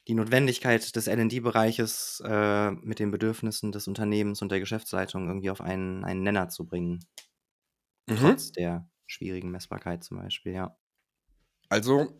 die 0.09 0.13
Notwendigkeit 0.13 0.93
des 0.93 1.07
LD-Bereiches 1.07 2.21
äh, 2.25 2.71
mit 2.71 2.99
den 2.99 3.11
Bedürfnissen 3.11 3.71
des 3.71 3.87
Unternehmens 3.87 4.41
und 4.41 4.51
der 4.51 4.59
Geschäftsleitung 4.59 5.29
irgendwie 5.29 5.51
auf 5.51 5.61
einen, 5.61 6.03
einen 6.03 6.21
Nenner 6.21 6.49
zu 6.49 6.65
bringen. 6.65 6.99
Mhm. 8.09 8.17
Trotz 8.17 8.51
der 8.51 8.89
schwierigen 9.07 9.51
Messbarkeit 9.51 10.03
zum 10.03 10.17
Beispiel, 10.17 10.51
ja. 10.51 10.77
Also 11.69 12.13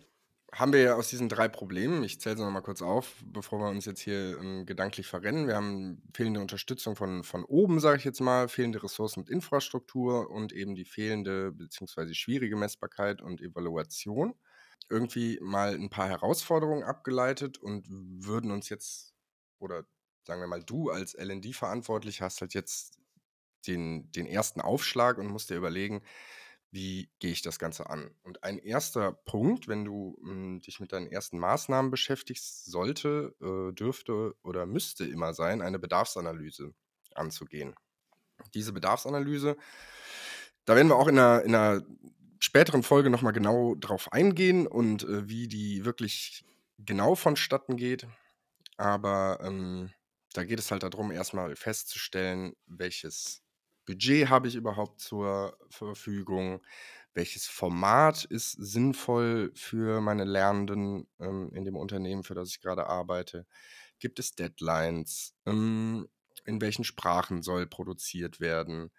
haben 0.53 0.71
wir 0.71 0.81
ja 0.81 0.95
aus 0.95 1.09
diesen 1.09 1.29
drei 1.29 1.47
Problemen, 1.47 2.03
ich 2.03 2.21
zähle 2.21 2.37
sie 2.37 2.43
nochmal 2.43 2.61
kurz 2.61 2.81
auf, 2.81 3.15
bevor 3.25 3.59
wir 3.59 3.69
uns 3.69 3.85
jetzt 3.85 4.01
hier 4.01 4.37
ähm, 4.39 4.65
gedanklich 4.67 5.07
verrennen. 5.07 5.47
Wir 5.47 5.55
haben 5.55 6.03
fehlende 6.13 6.41
Unterstützung 6.41 6.95
von, 6.95 7.23
von 7.23 7.43
oben, 7.43 7.79
sage 7.79 7.97
ich 7.97 8.03
jetzt 8.03 8.21
mal, 8.21 8.47
fehlende 8.47 8.83
Ressourcen 8.83 9.21
und 9.21 9.29
Infrastruktur 9.29 10.29
und 10.29 10.53
eben 10.53 10.75
die 10.75 10.85
fehlende 10.85 11.51
bzw. 11.51 12.13
schwierige 12.13 12.55
Messbarkeit 12.55 13.21
und 13.21 13.41
Evaluation. 13.41 14.35
Irgendwie 14.89 15.39
mal 15.41 15.73
ein 15.73 15.89
paar 15.89 16.07
Herausforderungen 16.07 16.83
abgeleitet 16.83 17.57
und 17.57 17.85
würden 17.89 18.51
uns 18.51 18.69
jetzt, 18.69 19.15
oder 19.57 19.85
sagen 20.23 20.39
wir 20.39 20.47
mal, 20.47 20.63
du 20.63 20.91
als 20.91 21.15
LD-verantwortlich 21.15 22.21
hast 22.21 22.41
halt 22.41 22.53
jetzt 22.53 22.99
den, 23.65 24.11
den 24.11 24.27
ersten 24.27 24.61
Aufschlag 24.61 25.17
und 25.17 25.27
musst 25.27 25.49
dir 25.49 25.57
überlegen, 25.57 26.03
wie 26.73 27.11
gehe 27.19 27.31
ich 27.31 27.43
das 27.43 27.59
Ganze 27.59 27.87
an? 27.89 28.09
Und 28.23 28.43
ein 28.43 28.57
erster 28.57 29.11
Punkt, 29.11 29.67
wenn 29.67 29.85
du 29.85 30.17
mh, 30.21 30.61
dich 30.61 30.79
mit 30.79 30.91
deinen 30.91 31.05
ersten 31.07 31.37
Maßnahmen 31.37 31.91
beschäftigst, 31.91 32.65
sollte, 32.65 33.35
äh, 33.41 33.73
dürfte 33.73 34.33
oder 34.41 34.65
müsste 34.65 35.05
immer 35.05 35.35
sein, 35.35 35.61
eine 35.61 35.77
Bedarfsanalyse 35.77 36.73
anzugehen. 37.13 37.75
Diese 38.55 38.73
Bedarfsanalyse, 38.73 39.55
da 40.65 40.75
werden 40.75 40.87
wir 40.87 40.95
auch 40.95 41.07
in 41.07 41.19
einer, 41.19 41.43
in 41.43 41.53
einer 41.53 41.83
späteren 42.39 42.81
Folge 42.81 43.11
nochmal 43.11 43.33
genau 43.33 43.75
drauf 43.75 44.11
eingehen 44.11 44.65
und 44.65 45.03
äh, 45.03 45.29
wie 45.29 45.47
die 45.47 45.85
wirklich 45.85 46.43
genau 46.79 47.13
vonstatten 47.13 47.77
geht. 47.77 48.07
Aber 48.77 49.37
ähm, 49.43 49.91
da 50.33 50.43
geht 50.43 50.57
es 50.57 50.71
halt 50.71 50.81
darum, 50.81 51.11
erstmal 51.11 51.55
festzustellen, 51.55 52.53
welches 52.65 53.42
Budget 53.85 54.29
habe 54.29 54.47
ich 54.47 54.55
überhaupt 54.55 55.01
zur 55.01 55.57
Verfügung, 55.69 56.61
welches 57.13 57.47
Format 57.47 58.23
ist 58.25 58.51
sinnvoll 58.53 59.51
für 59.55 60.01
meine 60.01 60.23
Lernenden 60.23 61.07
ähm, 61.19 61.51
in 61.53 61.65
dem 61.65 61.75
Unternehmen, 61.75 62.23
für 62.23 62.33
das 62.33 62.49
ich 62.49 62.61
gerade 62.61 62.87
arbeite. 62.87 63.45
Gibt 63.99 64.19
es 64.19 64.35
Deadlines? 64.35 65.35
Ähm, 65.45 66.07
in 66.45 66.59
welchen 66.61 66.83
Sprachen 66.83 67.41
soll 67.43 67.67
produziert 67.67 68.39
werden? 68.39 68.91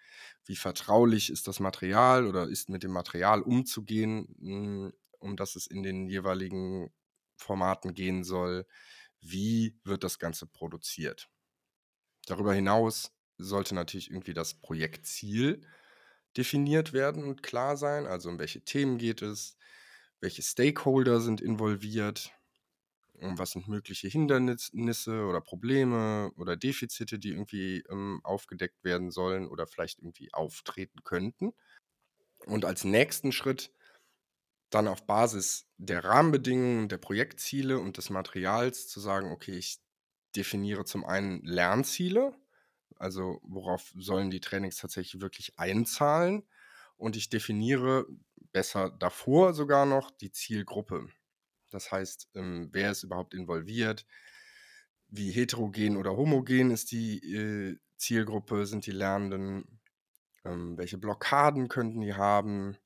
Wie 0.45 0.57
vertraulich 0.57 1.31
ist 1.31 1.49
das 1.49 1.61
Material 1.61 2.27
oder 2.27 2.49
ist 2.49 2.69
mit 2.69 2.83
dem 2.83 2.93
Material 2.93 3.43
umzugehen, 3.43 4.35
mh, 4.39 4.93
um 5.19 5.37
das 5.37 5.57
es 5.57 5.67
in 5.67 5.83
den 5.83 6.09
jeweiligen 6.09 6.91
Formaten 7.37 7.95
gehen 7.95 8.25
soll? 8.25 8.67
Wie 9.21 9.79
wird 9.85 10.05
das 10.05 10.19
Ganze 10.19 10.47
produziert? 10.47 11.29
Darüber 12.27 12.53
hinaus 12.55 13.13
sollte 13.39 13.75
natürlich 13.75 14.11
irgendwie 14.11 14.35
das 14.35 14.55
Projektziel 14.55 15.63
definiert 16.37 16.93
werden 16.93 17.25
und 17.25 17.43
klar 17.43 17.77
sein. 17.77 18.07
Also 18.07 18.29
um 18.31 18.39
welche 18.39 18.63
Themen 18.63 18.99
geht 18.99 19.23
es, 19.23 19.57
welche 20.21 20.43
Stakeholder 20.43 21.21
sind 21.21 21.41
involviert, 21.41 22.33
und 23.21 23.39
was 23.39 23.53
sind 23.53 23.69
mögliche 23.69 24.09
Hindernisse 24.09 25.25
oder 25.25 25.41
Probleme 25.41 26.33
oder 26.37 26.57
Defizite, 26.57 27.19
die 27.19 27.31
irgendwie 27.31 27.85
ähm, 27.89 28.21
aufgedeckt 28.25 28.83
werden 28.85 29.11
sollen 29.11 29.47
oder 29.49 29.67
vielleicht 29.67 30.01
irgendwie 30.01 30.33
auftreten 30.33 31.03
könnten. 31.05 31.53
Und 32.47 32.65
als 32.65 32.85
nächsten 32.85 33.33
Schritt 33.33 33.73
dann 34.71 34.89
auf 34.89 35.07
Basis 35.07 35.69
der 35.79 36.05
Rahmenbedingungen, 36.05 36.89
der 36.89 36.99
Projektziele 36.99 37.79
und 37.79 37.97
des 37.97 38.11
Materials 38.11 38.89
zu 38.89 39.01
sagen, 39.01 39.31
okay, 39.31 39.57
ich 39.57 39.79
definiere 40.35 40.85
zum 40.85 41.05
einen 41.05 41.43
Lernziele, 41.45 42.37
also 43.05 43.39
worauf 43.43 43.93
sollen 43.97 44.31
die 44.31 44.41
Trainings 44.41 44.79
tatsächlich 44.79 45.21
wirklich 45.21 45.59
einzahlen 45.59 46.43
und 46.97 47.17
ich 47.17 47.29
definiere 47.29 48.07
besser 48.53 48.91
davor 48.91 49.53
sogar 49.53 49.85
noch 49.85 50.11
die 50.11 50.33
Zielgruppe. 50.33 51.09
Das 51.71 51.93
heißt, 51.93 52.31
ähm, 52.35 52.71
wer 52.73 52.93
ist 52.93 53.03
überhaupt 53.03 53.35
involviert, 53.35 54.07
wie 55.09 55.31
heterogen 55.31 55.97
oder 55.97 56.17
homogen 56.17 56.71
ist 56.71 56.93
die 56.93 57.19
äh, 57.35 57.79
Zielgruppe, 57.97 58.67
sind 58.67 58.87
die 58.87 58.93
Lernenden, 58.93 59.81
ähm, 60.45 60.79
welche 60.79 60.99
Blockaden 60.99 61.69
könnten 61.69 62.01
die 62.01 62.15
haben. 62.15 62.77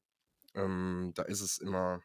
Ähm, 0.55 1.13
da 1.15 1.23
ist 1.23 1.43
es 1.43 1.59
immer, 1.59 2.03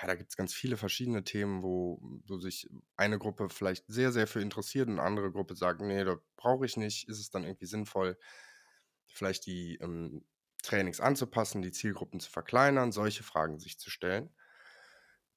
ja, 0.00 0.06
da 0.06 0.14
gibt 0.14 0.30
es 0.30 0.36
ganz 0.36 0.54
viele 0.54 0.76
verschiedene 0.76 1.24
Themen, 1.24 1.62
wo, 1.62 1.98
wo 2.26 2.38
sich 2.38 2.68
eine 2.96 3.18
Gruppe 3.18 3.48
vielleicht 3.48 3.84
sehr, 3.88 4.12
sehr 4.12 4.26
für 4.26 4.40
interessiert 4.40 4.88
und 4.88 4.98
eine 4.98 5.06
andere 5.06 5.32
Gruppe 5.32 5.56
sagt, 5.56 5.80
nee, 5.80 6.04
da 6.04 6.16
brauche 6.36 6.66
ich 6.66 6.76
nicht, 6.76 7.08
ist 7.08 7.18
es 7.18 7.30
dann 7.30 7.44
irgendwie 7.44 7.66
sinnvoll, 7.66 8.16
vielleicht 9.06 9.46
die 9.46 9.76
ähm, 9.80 10.24
Trainings 10.62 11.00
anzupassen, 11.00 11.62
die 11.62 11.72
Zielgruppen 11.72 12.20
zu 12.20 12.30
verkleinern, 12.30 12.92
solche 12.92 13.24
Fragen 13.24 13.58
sich 13.58 13.78
zu 13.78 13.90
stellen. 13.90 14.30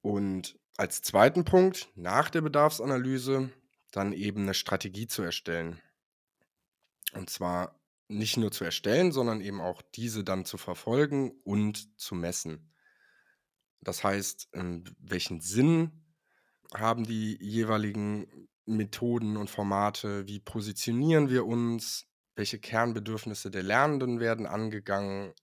Und 0.01 0.59
als 0.77 1.01
zweiten 1.01 1.43
Punkt, 1.43 1.89
nach 1.95 2.29
der 2.29 2.41
Bedarfsanalyse, 2.41 3.49
dann 3.91 4.13
eben 4.13 4.43
eine 4.43 4.53
Strategie 4.53 5.07
zu 5.07 5.21
erstellen. 5.21 5.81
Und 7.13 7.29
zwar 7.29 7.79
nicht 8.07 8.37
nur 8.37 8.51
zu 8.51 8.63
erstellen, 8.63 9.11
sondern 9.11 9.41
eben 9.41 9.61
auch 9.61 9.81
diese 9.81 10.23
dann 10.23 10.45
zu 10.45 10.57
verfolgen 10.57 11.31
und 11.43 11.99
zu 11.99 12.15
messen. 12.15 12.70
Das 13.81 14.03
heißt, 14.03 14.49
ähm, 14.53 14.83
welchen 14.99 15.41
Sinn 15.41 16.05
haben 16.73 17.03
die 17.03 17.37
jeweiligen 17.41 18.47
Methoden 18.65 19.37
und 19.37 19.49
Formate? 19.49 20.27
Wie 20.27 20.39
positionieren 20.39 21.29
wir 21.29 21.45
uns? 21.45 22.05
Welche 22.35 22.59
Kernbedürfnisse 22.59 23.51
der 23.51 23.63
Lernenden 23.63 24.19
werden 24.19 24.45
angegangen? 24.45 25.33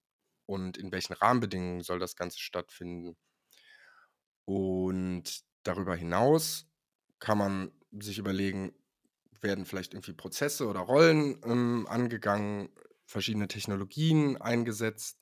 Und 0.47 0.79
in 0.79 0.91
welchen 0.93 1.13
Rahmenbedingungen 1.13 1.83
soll 1.83 1.99
das 1.99 2.17
Ganze 2.17 2.39
stattfinden? 2.39 3.17
Und 4.47 5.43
darüber 5.63 5.95
hinaus 5.95 6.67
kann 7.19 7.39
man 7.39 7.73
sich 7.91 8.19
überlegen, 8.19 8.73
werden 9.41 9.67
vielleicht 9.67 9.93
irgendwie 9.93 10.15
Prozesse 10.15 10.67
oder 10.67 10.81
Rollen 10.81 11.39
ähm, 11.45 11.87
angegangen, 11.89 12.71
verschiedene 13.05 13.49
Technologien 13.49 14.41
eingesetzt. 14.41 15.21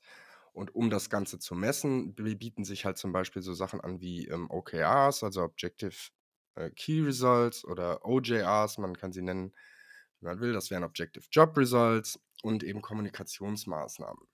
Und 0.57 0.73
um 0.73 0.89
das 0.89 1.11
Ganze 1.11 1.37
zu 1.37 1.53
messen, 1.53 2.15
bieten 2.15 2.65
sich 2.65 2.83
halt 2.83 2.97
zum 2.97 3.11
Beispiel 3.11 3.43
so 3.43 3.53
Sachen 3.53 3.79
an 3.79 4.01
wie 4.01 4.27
ähm, 4.27 4.49
OKRs, 4.49 5.23
also 5.23 5.43
Objective 5.43 6.09
äh, 6.55 6.71
Key 6.71 7.01
Results 7.01 7.63
oder 7.63 8.03
OJRs, 8.03 8.79
man 8.79 8.97
kann 8.97 9.11
sie 9.11 9.21
nennen, 9.21 9.53
wie 10.19 10.25
man 10.25 10.39
will. 10.39 10.53
Das 10.53 10.71
wären 10.71 10.83
Objective 10.83 11.25
Job 11.31 11.55
Results 11.55 12.19
und 12.41 12.63
eben 12.63 12.81
Kommunikationsmaßnahmen, 12.81 14.27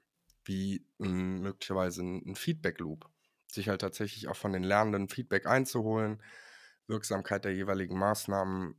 wie 0.45 0.85
ähm, 1.01 1.41
möglicherweise 1.41 2.01
ein, 2.03 2.37
Feedback 2.37 2.79
Loop, 2.79 3.09
sich 3.47 3.67
halt 3.67 3.81
tatsächlich 3.81 4.29
auch 4.29 4.37
von 4.37 4.53
den 4.53 4.63
Lernenden 4.63 5.09
Feedback 5.09 5.45
einzuholen, 5.45 6.23
Wirksamkeit 6.87 7.43
der 7.43 7.53
jeweiligen 7.53 7.99
Maßnahmen 7.99 8.75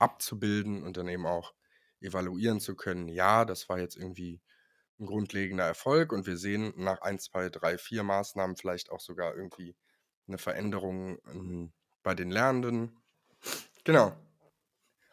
abzubilden 0.00 0.82
und 0.82 0.96
dann 0.96 1.06
eben 1.06 1.26
auch 1.26 1.54
evaluieren 2.00 2.58
zu 2.58 2.74
können, 2.74 3.06
ja, 3.06 3.44
das 3.44 3.68
war 3.68 3.78
jetzt 3.78 3.96
irgendwie 3.96 4.40
ein 4.98 5.06
grundlegender 5.06 5.64
Erfolg 5.64 6.12
und 6.12 6.26
wir 6.26 6.36
sehen 6.36 6.72
nach 6.76 7.02
1, 7.02 7.24
2, 7.24 7.50
3, 7.50 7.78
4 7.78 8.02
Maßnahmen 8.02 8.56
vielleicht 8.56 8.90
auch 8.90 9.00
sogar 9.00 9.36
irgendwie 9.36 9.74
eine 10.26 10.38
Veränderung 10.38 11.18
ähm, 11.32 11.72
bei 12.02 12.14
den 12.14 12.30
Lernenden. 12.30 12.96
Genau. 13.84 14.16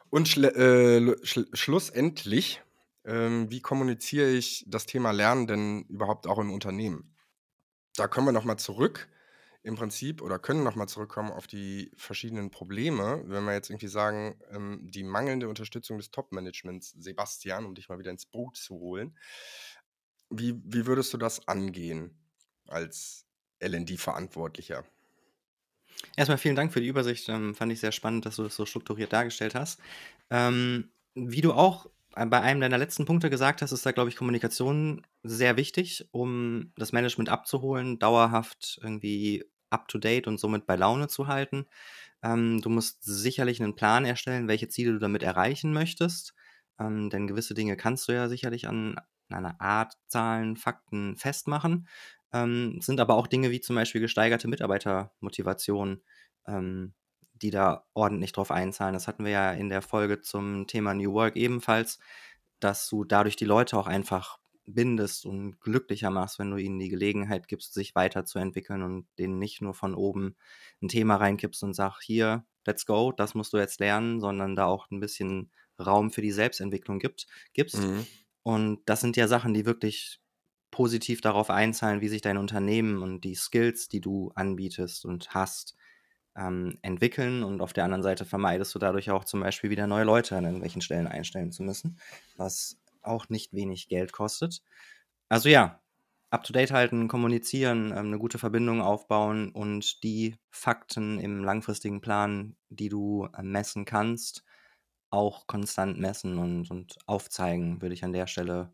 Und 0.10 0.28
schl 0.28 0.46
äh, 0.46 1.26
schl 1.26 1.48
schlussendlich, 1.54 2.62
ähm, 3.06 3.50
wie 3.50 3.62
kommuniziere 3.62 4.30
ich 4.30 4.64
das 4.68 4.86
Thema 4.86 5.12
Lernen 5.12 5.48
denn 5.48 5.84
überhaupt 5.90 6.28
auch 6.28 6.40
im 6.40 6.52
Unternehmen? 6.52 7.16
Da 7.96 8.08
kommen 8.08 8.28
wir 8.28 8.32
nochmal 8.32 8.58
zurück 8.58 9.08
im 9.64 9.76
Prinzip 9.76 10.22
oder 10.22 10.40
können 10.40 10.64
nochmal 10.64 10.90
zurückkommen 10.90 11.32
auf 11.32 11.48
die 11.48 11.90
verschiedenen 11.96 12.52
Probleme. 12.52 13.24
Wenn 13.26 13.46
wir 13.46 13.54
jetzt 13.54 13.70
irgendwie 13.70 13.88
sagen, 13.88 14.40
ähm, 14.52 14.80
die 14.84 15.04
mangelnde 15.04 15.48
Unterstützung 15.48 15.98
des 15.98 16.12
Top-Managements, 16.12 16.92
Sebastian, 16.92 17.66
um 17.66 17.74
dich 17.74 17.88
mal 17.88 17.98
wieder 17.98 18.12
ins 18.12 18.26
Boot 18.26 18.58
zu 18.58 18.76
holen, 18.76 19.18
wie, 20.40 20.62
wie 20.66 20.86
würdest 20.86 21.14
du 21.14 21.18
das 21.18 21.48
angehen 21.48 22.18
als 22.68 23.26
LND-Verantwortlicher? 23.60 24.86
Erstmal 26.16 26.38
vielen 26.38 26.56
Dank 26.56 26.74
für 26.74 26.82
die 26.82 26.88
Übersicht. 26.88 27.28
Ähm, 27.30 27.56
fand 27.56 27.72
ich 27.72 27.80
sehr 27.80 27.92
spannend, 27.92 28.26
dass 28.26 28.36
du 28.36 28.44
das 28.44 28.56
so 28.56 28.66
strukturiert 28.66 29.14
dargestellt 29.14 29.56
hast. 29.56 29.80
Ähm, 30.30 30.92
wie 31.16 31.42
du 31.42 31.54
auch 31.54 31.88
bei 32.16 32.42
einem 32.42 32.62
deiner 32.62 32.78
letzten 32.78 33.06
Punkte 33.06 33.30
gesagt 33.30 33.62
hast, 33.62 33.72
ist 33.72 33.86
da, 33.86 33.92
glaube 33.92 34.10
ich, 34.10 34.16
Kommunikation 34.16 35.06
sehr 35.24 35.58
wichtig, 35.58 36.08
um 36.12 36.72
das 36.76 36.92
Management 36.92 37.30
abzuholen, 37.30 37.98
dauerhaft 37.98 38.80
irgendwie 38.84 39.46
up-to-date 39.72 40.28
und 40.28 40.40
somit 40.40 40.68
bei 40.68 40.76
Laune 40.76 41.08
zu 41.08 41.28
halten. 41.28 41.66
Ähm, 42.24 42.62
du 42.62 42.70
musst 42.70 43.04
sicherlich 43.04 43.62
einen 43.62 43.76
Plan 43.76 44.06
erstellen, 44.06 44.48
welche 44.48 44.70
Ziele 44.70 44.94
du 44.94 45.00
damit 45.00 45.24
erreichen 45.24 45.74
möchtest. 45.74 46.36
Ähm, 46.80 47.10
denn 47.10 47.28
gewisse 47.28 47.56
Dinge 47.56 47.78
kannst 47.78 48.08
du 48.08 48.14
ja 48.14 48.30
sicherlich 48.30 48.68
an, 49.34 49.46
einer 49.46 49.60
Art, 49.62 49.94
Zahlen, 50.08 50.58
Fakten 50.58 51.18
festmachen. 51.18 51.88
Ähm, 52.32 52.80
sind 52.82 53.00
aber 53.00 53.16
auch 53.16 53.28
Dinge 53.28 53.52
wie 53.52 53.62
zum 53.62 53.76
Beispiel 53.76 54.02
gesteigerte 54.02 54.48
Mitarbeitermotivation, 54.48 56.02
ähm, 56.48 56.94
die 57.34 57.52
da 57.52 57.86
ordentlich 57.94 58.32
drauf 58.32 58.52
einzahlen. 58.52 58.94
Das 58.94 59.08
hatten 59.08 59.26
wir 59.26 59.32
ja 59.32 59.52
in 59.52 59.70
der 59.70 59.82
Folge 59.82 60.22
zum 60.22 60.68
Thema 60.68 60.94
New 60.94 61.14
Work 61.14 61.36
ebenfalls, 61.36 62.00
dass 62.60 62.88
du 62.88 63.04
dadurch 63.04 63.36
die 63.36 63.46
Leute 63.46 63.78
auch 63.78 63.88
einfach 63.88 64.40
bindest 64.66 65.26
und 65.26 65.60
glücklicher 65.60 66.10
machst, 66.10 66.40
wenn 66.40 66.52
du 66.52 66.58
ihnen 66.58 66.80
die 66.80 66.90
Gelegenheit 66.90 67.48
gibst, 67.48 67.74
sich 67.74 67.96
weiterzuentwickeln 67.96 68.82
und 68.82 69.08
denen 69.20 69.38
nicht 69.38 69.62
nur 69.62 69.74
von 69.74 69.94
oben 69.94 70.36
ein 70.82 70.88
Thema 70.88 71.18
reinkippst 71.18 71.64
und 71.64 71.74
sagst, 71.74 72.04
hier, 72.04 72.46
let's 72.66 72.86
go, 72.86 73.12
das 73.12 73.36
musst 73.36 73.54
du 73.54 73.58
jetzt 73.58 73.80
lernen, 73.80 74.20
sondern 74.20 74.56
da 74.56 74.66
auch 74.66 74.90
ein 74.90 75.00
bisschen 75.00 75.52
Raum 75.80 76.12
für 76.12 76.22
die 76.22 76.32
Selbstentwicklung 76.32 77.00
gibt, 77.00 77.28
gibst. 77.54 77.80
Mhm. 77.80 78.08
Und 78.44 78.82
das 78.86 79.02
sind 79.02 79.18
ja 79.18 79.28
Sachen, 79.28 79.54
die 79.54 79.66
wirklich 79.66 80.20
positiv 80.72 81.22
darauf 81.22 81.50
einzahlen, 81.50 82.02
wie 82.02 82.10
sich 82.10 82.22
dein 82.22 82.38
Unternehmen 82.38 83.02
und 83.02 83.22
die 83.22 83.36
Skills, 83.36 83.88
die 83.88 84.02
du 84.02 84.32
anbietest 84.36 85.06
und 85.06 85.34
hast, 85.34 85.76
ähm, 86.36 86.80
entwickeln. 86.82 87.44
Und 87.44 87.62
auf 87.62 87.74
der 87.74 87.86
anderen 87.86 88.04
Seite 88.04 88.26
vermeidest 88.26 88.74
du 88.76 88.80
dadurch 88.80 89.12
auch 89.12 89.24
zum 89.26 89.42
Beispiel 89.42 89.70
wieder 89.70 89.88
neue 89.88 90.04
Leute 90.04 90.36
an 90.36 90.46
irgendwelchen 90.46 90.82
Stellen 90.82 91.08
einstellen 91.08 91.52
zu 91.52 91.64
müssen, 91.64 92.00
was 92.38 92.78
auch 93.02 93.30
nicht 93.30 93.54
wenig 93.54 93.88
Geld 93.88 94.12
kostet. 94.14 94.62
Also 95.30 95.50
ja, 95.50 95.82
up-to-date 96.32 96.72
halten, 96.72 97.08
kommunizieren, 97.08 97.92
ähm, 97.92 98.08
eine 98.08 98.18
gute 98.18 98.40
Verbindung 98.40 98.82
aufbauen 98.82 99.52
und 99.52 100.04
die 100.04 100.36
Fakten 100.50 101.20
im 101.20 101.44
langfristigen 101.44 102.02
Plan, 102.02 102.56
die 102.70 102.90
du 102.90 103.28
äh, 103.38 103.44
messen 103.44 103.86
kannst, 103.86 104.44
auch 105.14 105.48
konstant 105.48 106.00
messen 106.00 106.40
und, 106.40 106.70
und 106.72 106.98
aufzeigen, 107.06 107.82
würde 107.82 107.94
ich 107.94 108.04
an 108.04 108.14
der 108.14 108.28
Stelle 108.28 108.74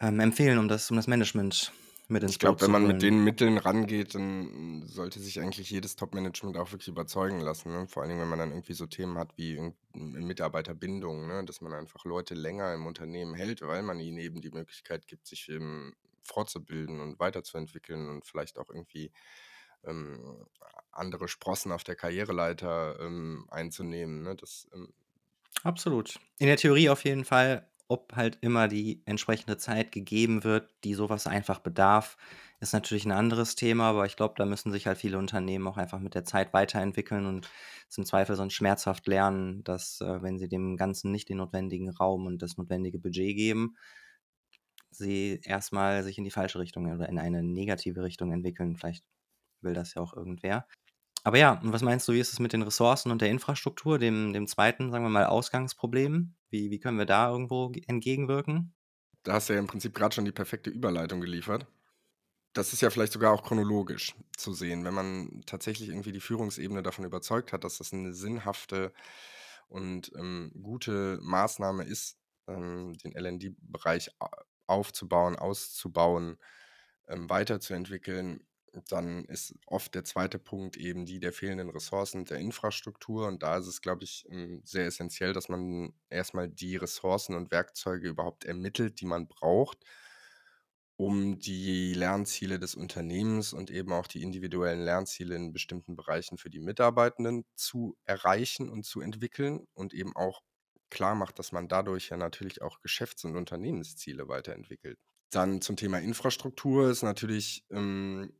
ähm, 0.00 0.20
empfehlen, 0.20 0.58
um 0.58 0.68
das, 0.68 0.90
um 0.90 0.96
das 0.96 1.06
Management 1.06 1.72
mit 2.08 2.22
ins 2.22 2.32
Ich 2.32 2.38
glaube, 2.38 2.62
wenn 2.62 2.70
man 2.70 2.86
mit 2.86 3.02
den 3.02 3.22
Mitteln 3.22 3.58
rangeht, 3.58 4.14
dann 4.14 4.86
sollte 4.86 5.20
sich 5.20 5.40
eigentlich 5.40 5.70
jedes 5.70 5.96
Top-Management 5.96 6.56
auch 6.56 6.72
wirklich 6.72 6.88
überzeugen 6.88 7.40
lassen. 7.40 7.72
Ne? 7.72 7.86
Vor 7.86 8.02
allen 8.02 8.08
Dingen, 8.08 8.22
wenn 8.22 8.28
man 8.28 8.38
dann 8.38 8.50
irgendwie 8.52 8.72
so 8.72 8.86
Themen 8.86 9.18
hat 9.18 9.36
wie 9.36 9.72
Mitarbeiterbindung, 9.92 11.26
ne? 11.26 11.44
dass 11.44 11.60
man 11.60 11.74
einfach 11.74 12.04
Leute 12.06 12.34
länger 12.34 12.72
im 12.72 12.86
Unternehmen 12.86 13.34
hält, 13.34 13.60
weil 13.60 13.82
man 13.82 14.00
ihnen 14.00 14.18
eben 14.18 14.40
die 14.40 14.50
Möglichkeit 14.50 15.06
gibt, 15.06 15.26
sich 15.26 15.50
ähm, 15.50 15.94
fortzubilden 16.22 17.00
und 17.00 17.20
weiterzuentwickeln 17.20 18.08
und 18.08 18.24
vielleicht 18.24 18.58
auch 18.58 18.70
irgendwie 18.70 19.12
ähm, 19.84 20.46
andere 20.90 21.28
Sprossen 21.28 21.72
auf 21.72 21.84
der 21.84 21.96
Karriereleiter 21.96 22.98
ähm, 23.00 23.46
einzunehmen. 23.50 24.22
Ne? 24.22 24.36
Das, 24.36 24.66
ähm 24.72 24.88
Absolut. 25.64 26.18
In 26.38 26.46
der 26.46 26.56
Theorie 26.56 26.88
auf 26.88 27.04
jeden 27.04 27.24
Fall 27.24 27.68
ob 27.88 28.14
halt 28.14 28.38
immer 28.42 28.68
die 28.68 29.02
entsprechende 29.06 29.56
Zeit 29.56 29.92
gegeben 29.92 30.44
wird, 30.44 30.70
die 30.84 30.94
sowas 30.94 31.26
einfach 31.26 31.58
bedarf, 31.58 32.18
ist 32.60 32.74
natürlich 32.74 33.06
ein 33.06 33.12
anderes 33.12 33.54
Thema, 33.54 33.84
aber 33.84 34.04
ich 34.04 34.16
glaube, 34.16 34.34
da 34.36 34.44
müssen 34.44 34.72
sich 34.72 34.86
halt 34.86 34.98
viele 34.98 35.16
Unternehmen 35.18 35.66
auch 35.66 35.78
einfach 35.78 35.98
mit 35.98 36.14
der 36.14 36.24
Zeit 36.24 36.52
weiterentwickeln 36.52 37.24
und 37.24 37.48
zum 37.88 38.04
Zweifel 38.04 38.36
sonst 38.36 38.54
schmerzhaft 38.54 39.06
lernen, 39.06 39.64
dass, 39.64 40.00
äh, 40.02 40.22
wenn 40.22 40.38
sie 40.38 40.48
dem 40.48 40.76
Ganzen 40.76 41.10
nicht 41.12 41.30
den 41.30 41.38
notwendigen 41.38 41.88
Raum 41.88 42.26
und 42.26 42.42
das 42.42 42.58
notwendige 42.58 42.98
Budget 42.98 43.34
geben, 43.36 43.76
sie 44.90 45.40
erstmal 45.44 46.02
sich 46.02 46.18
in 46.18 46.24
die 46.24 46.30
falsche 46.30 46.58
Richtung 46.58 46.92
oder 46.92 47.08
in 47.08 47.18
eine 47.18 47.42
negative 47.42 48.02
Richtung 48.02 48.32
entwickeln. 48.32 48.76
Vielleicht 48.76 49.04
will 49.62 49.74
das 49.74 49.94
ja 49.94 50.02
auch 50.02 50.14
irgendwer. 50.14 50.66
Aber 51.24 51.38
ja, 51.38 51.52
und 51.60 51.72
was 51.72 51.82
meinst 51.82 52.08
du, 52.08 52.12
wie 52.12 52.20
ist 52.20 52.32
es 52.32 52.40
mit 52.40 52.52
den 52.52 52.62
Ressourcen 52.62 53.10
und 53.10 53.20
der 53.20 53.30
Infrastruktur, 53.30 53.98
dem, 53.98 54.32
dem 54.32 54.46
zweiten, 54.46 54.90
sagen 54.90 55.04
wir 55.04 55.10
mal, 55.10 55.26
Ausgangsproblem? 55.26 56.34
Wie, 56.50 56.70
wie 56.70 56.78
können 56.78 56.98
wir 56.98 57.06
da 57.06 57.30
irgendwo 57.30 57.72
entgegenwirken? 57.86 58.74
Da 59.24 59.34
hast 59.34 59.48
du 59.48 59.52
ja 59.54 59.58
im 59.58 59.66
Prinzip 59.66 59.94
gerade 59.94 60.14
schon 60.14 60.24
die 60.24 60.32
perfekte 60.32 60.70
Überleitung 60.70 61.20
geliefert. 61.20 61.66
das 62.54 62.72
ist 62.72 62.80
ja 62.82 62.90
vielleicht 62.90 63.12
sogar 63.12 63.32
auch 63.32 63.44
chronologisch 63.44 64.14
zu 64.36 64.52
sehen, 64.52 64.84
wenn 64.84 64.94
man 64.94 65.42
tatsächlich 65.46 65.90
irgendwie 65.90 66.12
die 66.12 66.20
Führungsebene 66.20 66.82
davon 66.82 67.04
überzeugt 67.04 67.52
hat, 67.52 67.64
dass 67.64 67.78
das 67.78 67.92
eine 67.92 68.14
sinnhafte 68.14 68.92
und 69.68 70.12
ähm, 70.16 70.50
gute 70.62 71.18
Maßnahme 71.22 71.84
ist, 71.84 72.18
ähm, 72.48 72.94
den 73.04 73.12
LND-Bereich 73.12 74.10
aufzubauen, 74.66 75.36
auszubauen, 75.36 76.38
ähm, 77.06 77.30
weiterzuentwickeln, 77.30 78.46
dann 78.88 79.24
ist 79.24 79.54
oft 79.66 79.94
der 79.94 80.04
zweite 80.04 80.38
Punkt 80.38 80.76
eben 80.76 81.06
die 81.06 81.20
der 81.20 81.32
fehlenden 81.32 81.70
Ressourcen 81.70 82.24
der 82.24 82.38
Infrastruktur. 82.38 83.26
Und 83.26 83.42
da 83.42 83.58
ist 83.58 83.66
es, 83.66 83.80
glaube 83.80 84.04
ich, 84.04 84.26
ähm, 84.30 84.62
sehr 84.64 84.86
essentiell, 84.86 85.32
dass 85.32 85.48
man 85.48 85.92
erstmal 86.10 86.48
die 86.48 86.76
Ressourcen 86.76 87.34
und 87.34 87.50
Werkzeuge 87.50 88.08
überhaupt 88.08 88.44
ermittelt, 88.44 89.00
die 89.00 89.06
man 89.06 89.28
braucht, 89.28 89.84
um 90.96 91.38
die 91.38 91.94
Lernziele 91.94 92.58
des 92.58 92.74
Unternehmens 92.74 93.52
und 93.52 93.70
eben 93.70 93.92
auch 93.92 94.08
die 94.08 94.22
individuellen 94.22 94.84
Lernziele 94.84 95.36
in 95.36 95.52
bestimmten 95.52 95.94
Bereichen 95.94 96.38
für 96.38 96.50
die 96.50 96.58
Mitarbeitenden 96.60 97.44
zu 97.54 97.96
erreichen 98.04 98.68
und 98.68 98.84
zu 98.84 99.00
entwickeln 99.00 99.66
und 99.74 99.94
eben 99.94 100.16
auch 100.16 100.42
klar 100.90 101.14
macht, 101.14 101.38
dass 101.38 101.52
man 101.52 101.68
dadurch 101.68 102.08
ja 102.08 102.16
natürlich 102.16 102.62
auch 102.62 102.80
Geschäfts- 102.80 103.24
und 103.24 103.36
Unternehmensziele 103.36 104.28
weiterentwickelt. 104.28 104.98
Dann 105.30 105.60
zum 105.60 105.76
Thema 105.76 105.98
Infrastruktur 105.98 106.90
ist 106.90 107.02
natürlich 107.02 107.64
ähm, 107.70 108.32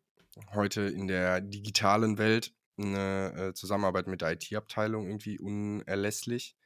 heute 0.55 0.83
in 0.83 1.09
der 1.09 1.41
digitalen 1.41 2.19
Welt 2.19 2.55
eine 2.79 3.49
äh, 3.51 3.55
Zusammenarbeit 3.55 4.07
mit 4.07 4.21
der 4.21 4.33
IT-Abteilung 4.33 5.07
irgendwie 5.07 5.39
unerlässlich. 5.39 6.57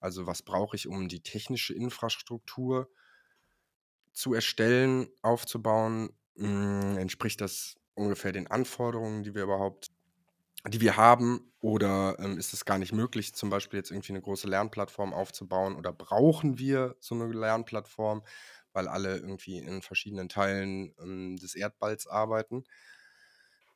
Also 0.00 0.26
was 0.26 0.42
brauche 0.42 0.76
ich, 0.76 0.88
um 0.88 1.08
die 1.08 1.22
technische 1.22 1.74
Infrastruktur 1.74 2.90
zu 4.12 4.34
erstellen, 4.34 5.08
aufzubauen? 5.22 6.10
Hm, 6.36 6.96
entspricht 6.98 7.40
das 7.40 7.76
ungefähr 7.94 8.32
den 8.32 8.46
Anforderungen, 8.48 9.22
die 9.22 9.34
wir 9.34 9.42
überhaupt, 9.44 9.90
die 10.68 10.80
wir 10.80 10.96
haben? 10.96 11.52
Oder 11.60 12.18
ähm, 12.20 12.38
ist 12.38 12.54
es 12.54 12.64
gar 12.64 12.78
nicht 12.78 12.92
möglich, 12.92 13.34
zum 13.34 13.50
Beispiel 13.50 13.78
jetzt 13.78 13.90
irgendwie 13.90 14.12
eine 14.12 14.22
große 14.22 14.48
Lernplattform 14.48 15.14
aufzubauen? 15.14 15.76
Oder 15.76 15.92
brauchen 15.92 16.58
wir 16.58 16.96
so 17.00 17.14
eine 17.16 17.28
Lernplattform, 17.32 18.24
weil 18.72 18.88
alle 18.88 19.16
irgendwie 19.18 19.58
in 19.58 19.82
verschiedenen 19.82 20.28
Teilen 20.28 20.94
ähm, 21.00 21.36
des 21.38 21.54
Erdballs 21.54 22.06
arbeiten? 22.06 22.64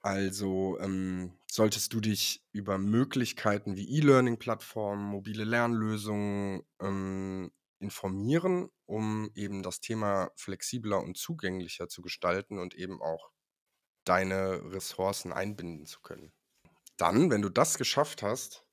Also 0.00 0.78
ähm, 0.80 1.32
solltest 1.50 1.92
du 1.92 2.00
dich 2.00 2.44
über 2.52 2.78
Möglichkeiten 2.78 3.76
wie 3.76 3.98
E-Learning-Plattformen, 3.98 5.04
mobile 5.04 5.44
Lernlösungen 5.44 6.62
ähm, 6.80 7.50
informieren, 7.80 8.70
um 8.86 9.30
eben 9.34 9.62
das 9.62 9.80
Thema 9.80 10.30
flexibler 10.36 11.02
und 11.02 11.16
zugänglicher 11.16 11.88
zu 11.88 12.02
gestalten 12.02 12.58
und 12.58 12.74
eben 12.74 13.02
auch 13.02 13.30
deine 14.04 14.72
Ressourcen 14.72 15.32
einbinden 15.32 15.86
zu 15.86 16.00
können. 16.00 16.32
Dann, 16.96 17.30
wenn 17.30 17.42
du 17.42 17.48
das 17.48 17.78
geschafft 17.78 18.22
hast, 18.22 18.64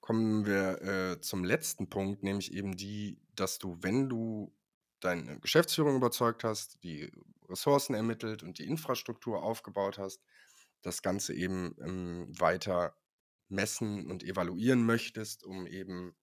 kommen 0.00 0.46
wir 0.46 0.82
äh, 0.82 1.20
zum 1.20 1.44
letzten 1.44 1.88
Punkt, 1.88 2.22
nämlich 2.22 2.52
eben 2.52 2.76
die, 2.76 3.20
dass 3.34 3.58
du, 3.58 3.78
wenn 3.80 4.08
du 4.08 4.54
deine 5.00 5.38
Geschäftsführung 5.40 5.96
überzeugt 5.96 6.44
hast, 6.44 6.82
die 6.82 7.12
Ressourcen 7.48 7.94
ermittelt 7.94 8.42
und 8.42 8.58
die 8.58 8.66
Infrastruktur 8.66 9.42
aufgebaut 9.42 9.98
hast, 9.98 10.22
das 10.82 11.02
Ganze 11.02 11.34
eben 11.34 11.74
ähm, 11.80 12.28
weiter 12.38 12.96
messen 13.48 14.10
und 14.10 14.24
evaluieren 14.24 14.84
möchtest, 14.84 15.44
um 15.44 15.66
eben 15.66 16.16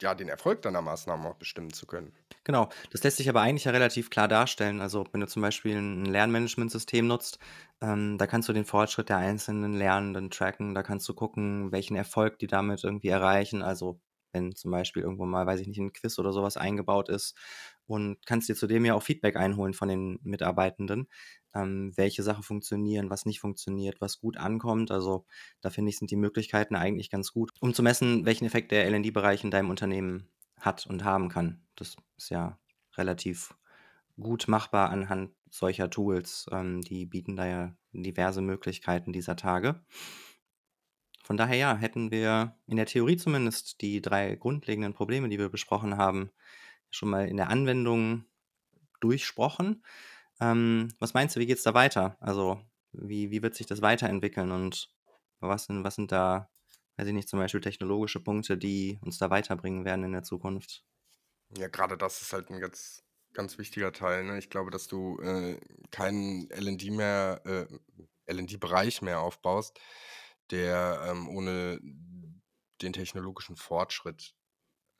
ja, 0.00 0.14
den 0.14 0.28
Erfolg 0.28 0.62
deiner 0.62 0.82
Maßnahmen 0.82 1.26
auch 1.26 1.36
bestimmen 1.36 1.72
zu 1.72 1.86
können. 1.86 2.16
Genau, 2.44 2.68
das 2.90 3.02
lässt 3.02 3.18
sich 3.18 3.28
aber 3.28 3.42
eigentlich 3.42 3.64
ja 3.64 3.72
relativ 3.72 4.10
klar 4.10 4.28
darstellen. 4.28 4.80
Also 4.80 5.04
wenn 5.12 5.20
du 5.20 5.26
zum 5.26 5.42
Beispiel 5.42 5.76
ein 5.76 6.04
Lernmanagementsystem 6.04 7.06
nutzt, 7.06 7.38
ähm, 7.80 8.16
da 8.18 8.26
kannst 8.26 8.48
du 8.48 8.52
den 8.52 8.64
Fortschritt 8.64 9.08
der 9.08 9.18
einzelnen 9.18 9.74
Lernenden 9.74 10.30
tracken, 10.30 10.74
da 10.74 10.82
kannst 10.82 11.08
du 11.08 11.14
gucken, 11.14 11.72
welchen 11.72 11.96
Erfolg 11.96 12.38
die 12.38 12.46
damit 12.46 12.84
irgendwie 12.84 13.08
erreichen. 13.08 13.62
Also 13.62 14.00
wenn 14.32 14.54
zum 14.54 14.70
Beispiel 14.70 15.02
irgendwo 15.02 15.26
mal, 15.26 15.46
weiß 15.46 15.60
ich 15.60 15.68
nicht, 15.68 15.78
ein 15.78 15.92
Quiz 15.92 16.18
oder 16.18 16.32
sowas 16.32 16.56
eingebaut 16.56 17.08
ist 17.08 17.36
und 17.88 18.24
kannst 18.26 18.48
dir 18.48 18.54
zudem 18.54 18.84
ja 18.84 18.94
auch 18.94 19.02
Feedback 19.02 19.36
einholen 19.36 19.74
von 19.74 19.88
den 19.88 20.20
Mitarbeitenden, 20.22 21.08
ähm, 21.54 21.92
welche 21.96 22.22
Sachen 22.22 22.42
funktionieren, 22.42 23.10
was 23.10 23.24
nicht 23.24 23.40
funktioniert, 23.40 24.00
was 24.00 24.20
gut 24.20 24.36
ankommt. 24.36 24.90
Also 24.90 25.24
da 25.62 25.70
finde 25.70 25.90
ich, 25.90 25.98
sind 25.98 26.10
die 26.10 26.16
Möglichkeiten 26.16 26.76
eigentlich 26.76 27.10
ganz 27.10 27.32
gut, 27.32 27.50
um 27.60 27.72
zu 27.74 27.82
messen, 27.82 28.26
welchen 28.26 28.44
Effekt 28.44 28.72
der 28.72 28.88
LND-Bereich 28.90 29.42
in 29.42 29.50
deinem 29.50 29.70
Unternehmen 29.70 30.28
hat 30.60 30.86
und 30.86 31.02
haben 31.04 31.30
kann. 31.30 31.62
Das 31.76 31.96
ist 32.16 32.30
ja 32.30 32.58
relativ 32.96 33.54
gut 34.20 34.48
machbar 34.48 34.90
anhand 34.90 35.30
solcher 35.50 35.88
Tools. 35.88 36.46
Ähm, 36.52 36.82
die 36.82 37.06
bieten 37.06 37.36
da 37.36 37.46
ja 37.46 37.74
diverse 37.92 38.42
Möglichkeiten 38.42 39.12
dieser 39.14 39.36
Tage. 39.36 39.80
Von 41.22 41.36
daher 41.36 41.56
ja, 41.56 41.76
hätten 41.76 42.10
wir 42.10 42.56
in 42.66 42.76
der 42.76 42.86
Theorie 42.86 43.16
zumindest 43.16 43.82
die 43.82 44.00
drei 44.00 44.34
grundlegenden 44.34 44.94
Probleme, 44.94 45.28
die 45.28 45.38
wir 45.38 45.50
besprochen 45.50 45.96
haben, 45.96 46.30
schon 46.90 47.10
mal 47.10 47.28
in 47.28 47.36
der 47.36 47.48
Anwendung 47.48 48.24
durchsprochen. 49.00 49.84
Ähm, 50.40 50.88
was 50.98 51.14
meinst 51.14 51.36
du, 51.36 51.40
wie 51.40 51.46
geht 51.46 51.58
es 51.58 51.64
da 51.64 51.74
weiter? 51.74 52.16
Also, 52.20 52.60
wie, 52.92 53.30
wie 53.30 53.42
wird 53.42 53.54
sich 53.54 53.66
das 53.66 53.82
weiterentwickeln 53.82 54.50
und 54.50 54.90
was 55.40 55.64
sind, 55.64 55.84
was 55.84 55.94
sind 55.94 56.12
da, 56.12 56.50
weiß 56.96 57.06
ich 57.06 57.14
nicht, 57.14 57.28
zum 57.28 57.38
Beispiel 57.38 57.60
technologische 57.60 58.20
Punkte, 58.20 58.56
die 58.56 58.98
uns 59.02 59.18
da 59.18 59.30
weiterbringen 59.30 59.84
werden 59.84 60.04
in 60.04 60.12
der 60.12 60.22
Zukunft? 60.22 60.84
Ja, 61.56 61.68
gerade 61.68 61.96
das 61.96 62.22
ist 62.22 62.32
halt 62.32 62.50
ein 62.50 62.60
ganz, 62.60 63.02
ganz 63.32 63.58
wichtiger 63.58 63.92
Teil. 63.92 64.24
Ne? 64.24 64.38
Ich 64.38 64.50
glaube, 64.50 64.70
dass 64.70 64.86
du 64.86 65.18
äh, 65.20 65.58
keinen 65.90 66.50
LD 66.50 66.90
mehr, 66.90 67.40
äh, 67.44 68.32
LD-Bereich 68.32 69.00
mehr 69.02 69.20
aufbaust, 69.20 69.80
der 70.50 71.06
ähm, 71.08 71.28
ohne 71.28 71.80
den 72.82 72.92
technologischen 72.92 73.56
Fortschritt 73.56 74.34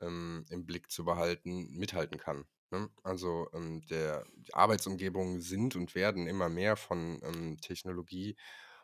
ähm, 0.01 0.45
im 0.49 0.65
Blick 0.65 0.91
zu 0.91 1.05
behalten, 1.05 1.69
mithalten 1.71 2.17
kann. 2.17 2.45
Ne? 2.71 2.89
Also 3.03 3.49
ähm, 3.53 3.81
der, 3.89 4.25
die 4.35 4.53
Arbeitsumgebungen 4.53 5.41
sind 5.41 5.75
und 5.75 5.95
werden 5.95 6.27
immer 6.27 6.49
mehr 6.49 6.75
von 6.75 7.19
ähm, 7.23 7.57
Technologie 7.61 8.35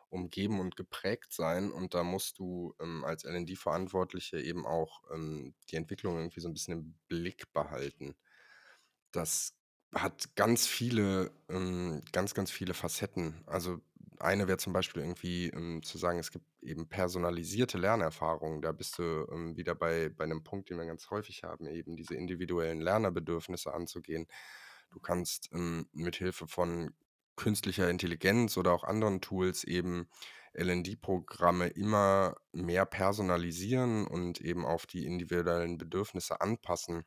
umgeben 0.10 0.60
und 0.60 0.76
geprägt 0.76 1.34
sein. 1.34 1.72
Und 1.72 1.94
da 1.94 2.04
musst 2.04 2.40
du 2.40 2.74
ähm, 2.80 3.04
als 3.04 3.24
LND-Verantwortliche 3.26 4.40
eben 4.42 4.66
auch 4.66 5.04
ähm, 5.14 5.54
die 5.70 5.76
Entwicklung 5.76 6.18
irgendwie 6.18 6.40
so 6.40 6.48
ein 6.48 6.54
bisschen 6.54 6.74
im 6.74 6.96
Blick 7.08 7.52
behalten. 7.54 8.16
Das 9.12 9.54
hat 9.94 10.36
ganz 10.36 10.68
viele, 10.68 11.32
ähm, 11.50 12.04
ganz, 12.12 12.34
ganz 12.34 12.52
viele 12.52 12.74
Facetten. 12.74 13.44
Also 13.46 13.82
eine 14.20 14.48
wäre 14.48 14.58
zum 14.58 14.74
Beispiel 14.74 15.02
irgendwie 15.02 15.48
ähm, 15.50 15.82
zu 15.84 15.98
sagen, 15.98 16.20
es 16.20 16.32
gibt 16.32 16.46
eben 16.62 16.88
personalisierte 16.88 17.78
Lernerfahrungen. 17.78 18.62
Da 18.62 18.72
bist 18.72 18.98
du 18.98 19.28
ähm, 19.32 19.56
wieder 19.58 19.76
bei, 19.76 20.10
bei 20.10 20.24
einem 20.24 20.44
Punkt, 20.44 20.70
den 20.70 20.78
wir 20.78 20.86
ganz 20.86 21.10
häufig 21.10 21.44
haben, 21.44 21.68
eben 21.68 21.96
diese 21.96 22.16
individuellen 22.16 22.82
Lernerbedürfnisse 22.82 23.74
anzugehen. 23.74 24.28
Du 24.92 25.00
kannst 25.00 25.50
ähm, 25.54 25.88
mit 25.94 26.16
Hilfe 26.16 26.48
von 26.48 26.94
künstlicher 27.36 27.90
Intelligenz 27.90 28.58
oder 28.58 28.72
auch 28.72 28.84
anderen 28.84 29.22
Tools 29.22 29.64
eben 29.64 30.10
LND-Programme 30.54 31.68
immer 31.68 32.36
mehr 32.54 32.86
personalisieren 32.86 34.08
und 34.08 34.40
eben 34.40 34.66
auf 34.66 34.86
die 34.86 35.06
individuellen 35.06 35.78
Bedürfnisse 35.78 36.40
anpassen, 36.40 37.04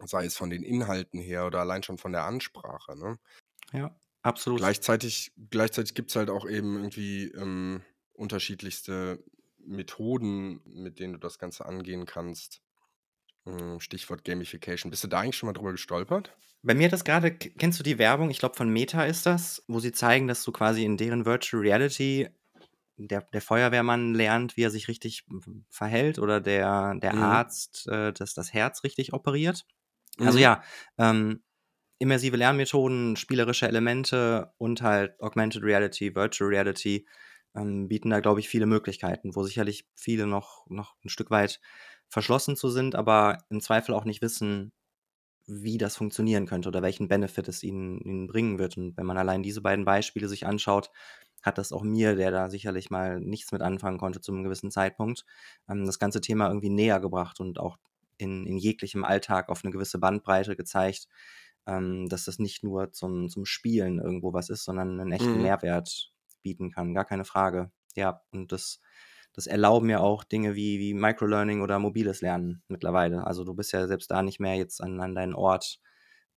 sei 0.00 0.24
es 0.24 0.36
von 0.36 0.50
den 0.50 0.62
Inhalten 0.62 1.20
her 1.20 1.46
oder 1.46 1.60
allein 1.60 1.82
schon 1.82 1.98
von 1.98 2.12
der 2.12 2.24
Ansprache. 2.24 2.96
Ne? 2.96 3.18
Ja, 3.72 3.94
absolut. 4.24 4.58
Gleichzeitig, 4.58 5.32
gleichzeitig 5.50 5.94
gibt 5.94 6.10
es 6.10 6.16
halt 6.16 6.30
auch 6.30 6.48
eben 6.48 6.76
irgendwie 6.76 7.26
ähm, 7.36 7.82
unterschiedlichste 8.12 9.22
Methoden, 9.58 10.60
mit 10.64 10.98
denen 10.98 11.14
du 11.14 11.18
das 11.18 11.38
Ganze 11.38 11.66
angehen 11.66 12.06
kannst. 12.06 12.60
Hm, 13.44 13.80
Stichwort 13.80 14.24
Gamification. 14.24 14.90
Bist 14.90 15.04
du 15.04 15.08
da 15.08 15.20
eigentlich 15.20 15.36
schon 15.36 15.46
mal 15.46 15.52
drüber 15.52 15.72
gestolpert? 15.72 16.34
Bei 16.62 16.74
mir 16.74 16.86
hat 16.86 16.92
das 16.92 17.04
gerade, 17.04 17.30
kennst 17.34 17.78
du 17.78 17.84
die 17.84 17.98
Werbung? 17.98 18.30
Ich 18.30 18.38
glaube, 18.38 18.56
von 18.56 18.70
Meta 18.70 19.04
ist 19.04 19.26
das, 19.26 19.62
wo 19.68 19.80
sie 19.80 19.92
zeigen, 19.92 20.28
dass 20.28 20.44
du 20.44 20.52
quasi 20.52 20.84
in 20.84 20.96
deren 20.96 21.26
Virtual 21.26 21.60
Reality 21.62 22.28
der, 22.96 23.22
der 23.22 23.42
Feuerwehrmann 23.42 24.14
lernt, 24.14 24.56
wie 24.56 24.62
er 24.62 24.70
sich 24.70 24.88
richtig 24.88 25.26
verhält 25.68 26.18
oder 26.18 26.40
der, 26.40 26.94
der 26.94 27.14
mhm. 27.14 27.22
Arzt 27.22 27.86
äh, 27.88 28.12
das, 28.12 28.34
das 28.34 28.54
Herz 28.54 28.82
richtig 28.82 29.12
operiert. 29.12 29.66
Also 30.16 30.22
mhm. 30.22 30.26
Also 30.26 30.38
ja, 30.38 30.62
ähm, 30.98 31.42
immersive 32.04 32.36
Lernmethoden, 32.36 33.16
spielerische 33.16 33.66
Elemente 33.66 34.52
und 34.58 34.82
halt 34.82 35.18
Augmented 35.22 35.62
Reality, 35.62 36.14
Virtual 36.14 36.50
Reality 36.50 37.06
ähm, 37.56 37.88
bieten 37.88 38.10
da, 38.10 38.20
glaube 38.20 38.40
ich, 38.40 38.48
viele 38.50 38.66
Möglichkeiten, 38.66 39.34
wo 39.34 39.42
sicherlich 39.42 39.86
viele 39.94 40.26
noch, 40.26 40.66
noch 40.68 40.96
ein 41.02 41.08
Stück 41.08 41.30
weit 41.30 41.60
verschlossen 42.08 42.56
zu 42.56 42.68
sind, 42.68 42.94
aber 42.94 43.38
im 43.48 43.62
Zweifel 43.62 43.94
auch 43.94 44.04
nicht 44.04 44.20
wissen, 44.20 44.72
wie 45.46 45.78
das 45.78 45.96
funktionieren 45.96 46.46
könnte 46.46 46.68
oder 46.68 46.82
welchen 46.82 47.08
Benefit 47.08 47.48
es 47.48 47.62
ihnen, 47.62 47.98
ihnen 48.00 48.26
bringen 48.26 48.58
wird. 48.58 48.76
Und 48.76 48.98
wenn 48.98 49.06
man 49.06 49.16
allein 49.16 49.42
diese 49.42 49.62
beiden 49.62 49.86
Beispiele 49.86 50.28
sich 50.28 50.46
anschaut, 50.46 50.90
hat 51.42 51.56
das 51.56 51.72
auch 51.72 51.82
mir, 51.82 52.16
der 52.16 52.30
da 52.30 52.50
sicherlich 52.50 52.90
mal 52.90 53.18
nichts 53.18 53.50
mit 53.50 53.62
anfangen 53.62 53.98
konnte 53.98 54.20
zu 54.20 54.30
einem 54.30 54.44
gewissen 54.44 54.70
Zeitpunkt, 54.70 55.24
ähm, 55.70 55.86
das 55.86 55.98
ganze 55.98 56.20
Thema 56.20 56.48
irgendwie 56.48 56.70
näher 56.70 57.00
gebracht 57.00 57.40
und 57.40 57.58
auch 57.58 57.78
in, 58.18 58.44
in 58.46 58.58
jeglichem 58.58 59.04
Alltag 59.04 59.48
auf 59.48 59.64
eine 59.64 59.72
gewisse 59.72 59.98
Bandbreite 59.98 60.54
gezeigt, 60.54 61.08
ähm, 61.66 62.08
dass 62.08 62.24
das 62.24 62.38
nicht 62.38 62.62
nur 62.62 62.92
zum, 62.92 63.28
zum 63.28 63.44
Spielen 63.46 63.98
irgendwo 63.98 64.32
was 64.32 64.50
ist, 64.50 64.64
sondern 64.64 65.00
einen 65.00 65.12
echten 65.12 65.40
Mhm. 65.40 65.40
Mehrwert 65.40 66.12
bieten 66.42 66.70
kann. 66.70 66.94
Gar 66.94 67.04
keine 67.04 67.24
Frage. 67.24 67.70
Ja, 67.96 68.22
und 68.32 68.52
das, 68.52 68.80
das 69.32 69.46
erlauben 69.46 69.88
ja 69.90 70.00
auch 70.00 70.24
Dinge 70.24 70.54
wie, 70.54 70.78
wie 70.78 70.94
Microlearning 70.94 71.62
oder 71.62 71.78
mobiles 71.78 72.20
Lernen 72.20 72.62
mittlerweile. 72.68 73.26
Also 73.26 73.44
du 73.44 73.54
bist 73.54 73.72
ja 73.72 73.86
selbst 73.86 74.10
da 74.10 74.22
nicht 74.22 74.40
mehr 74.40 74.56
jetzt 74.56 74.80
an, 74.82 75.00
an 75.00 75.14
deinen 75.14 75.34
Ort 75.34 75.80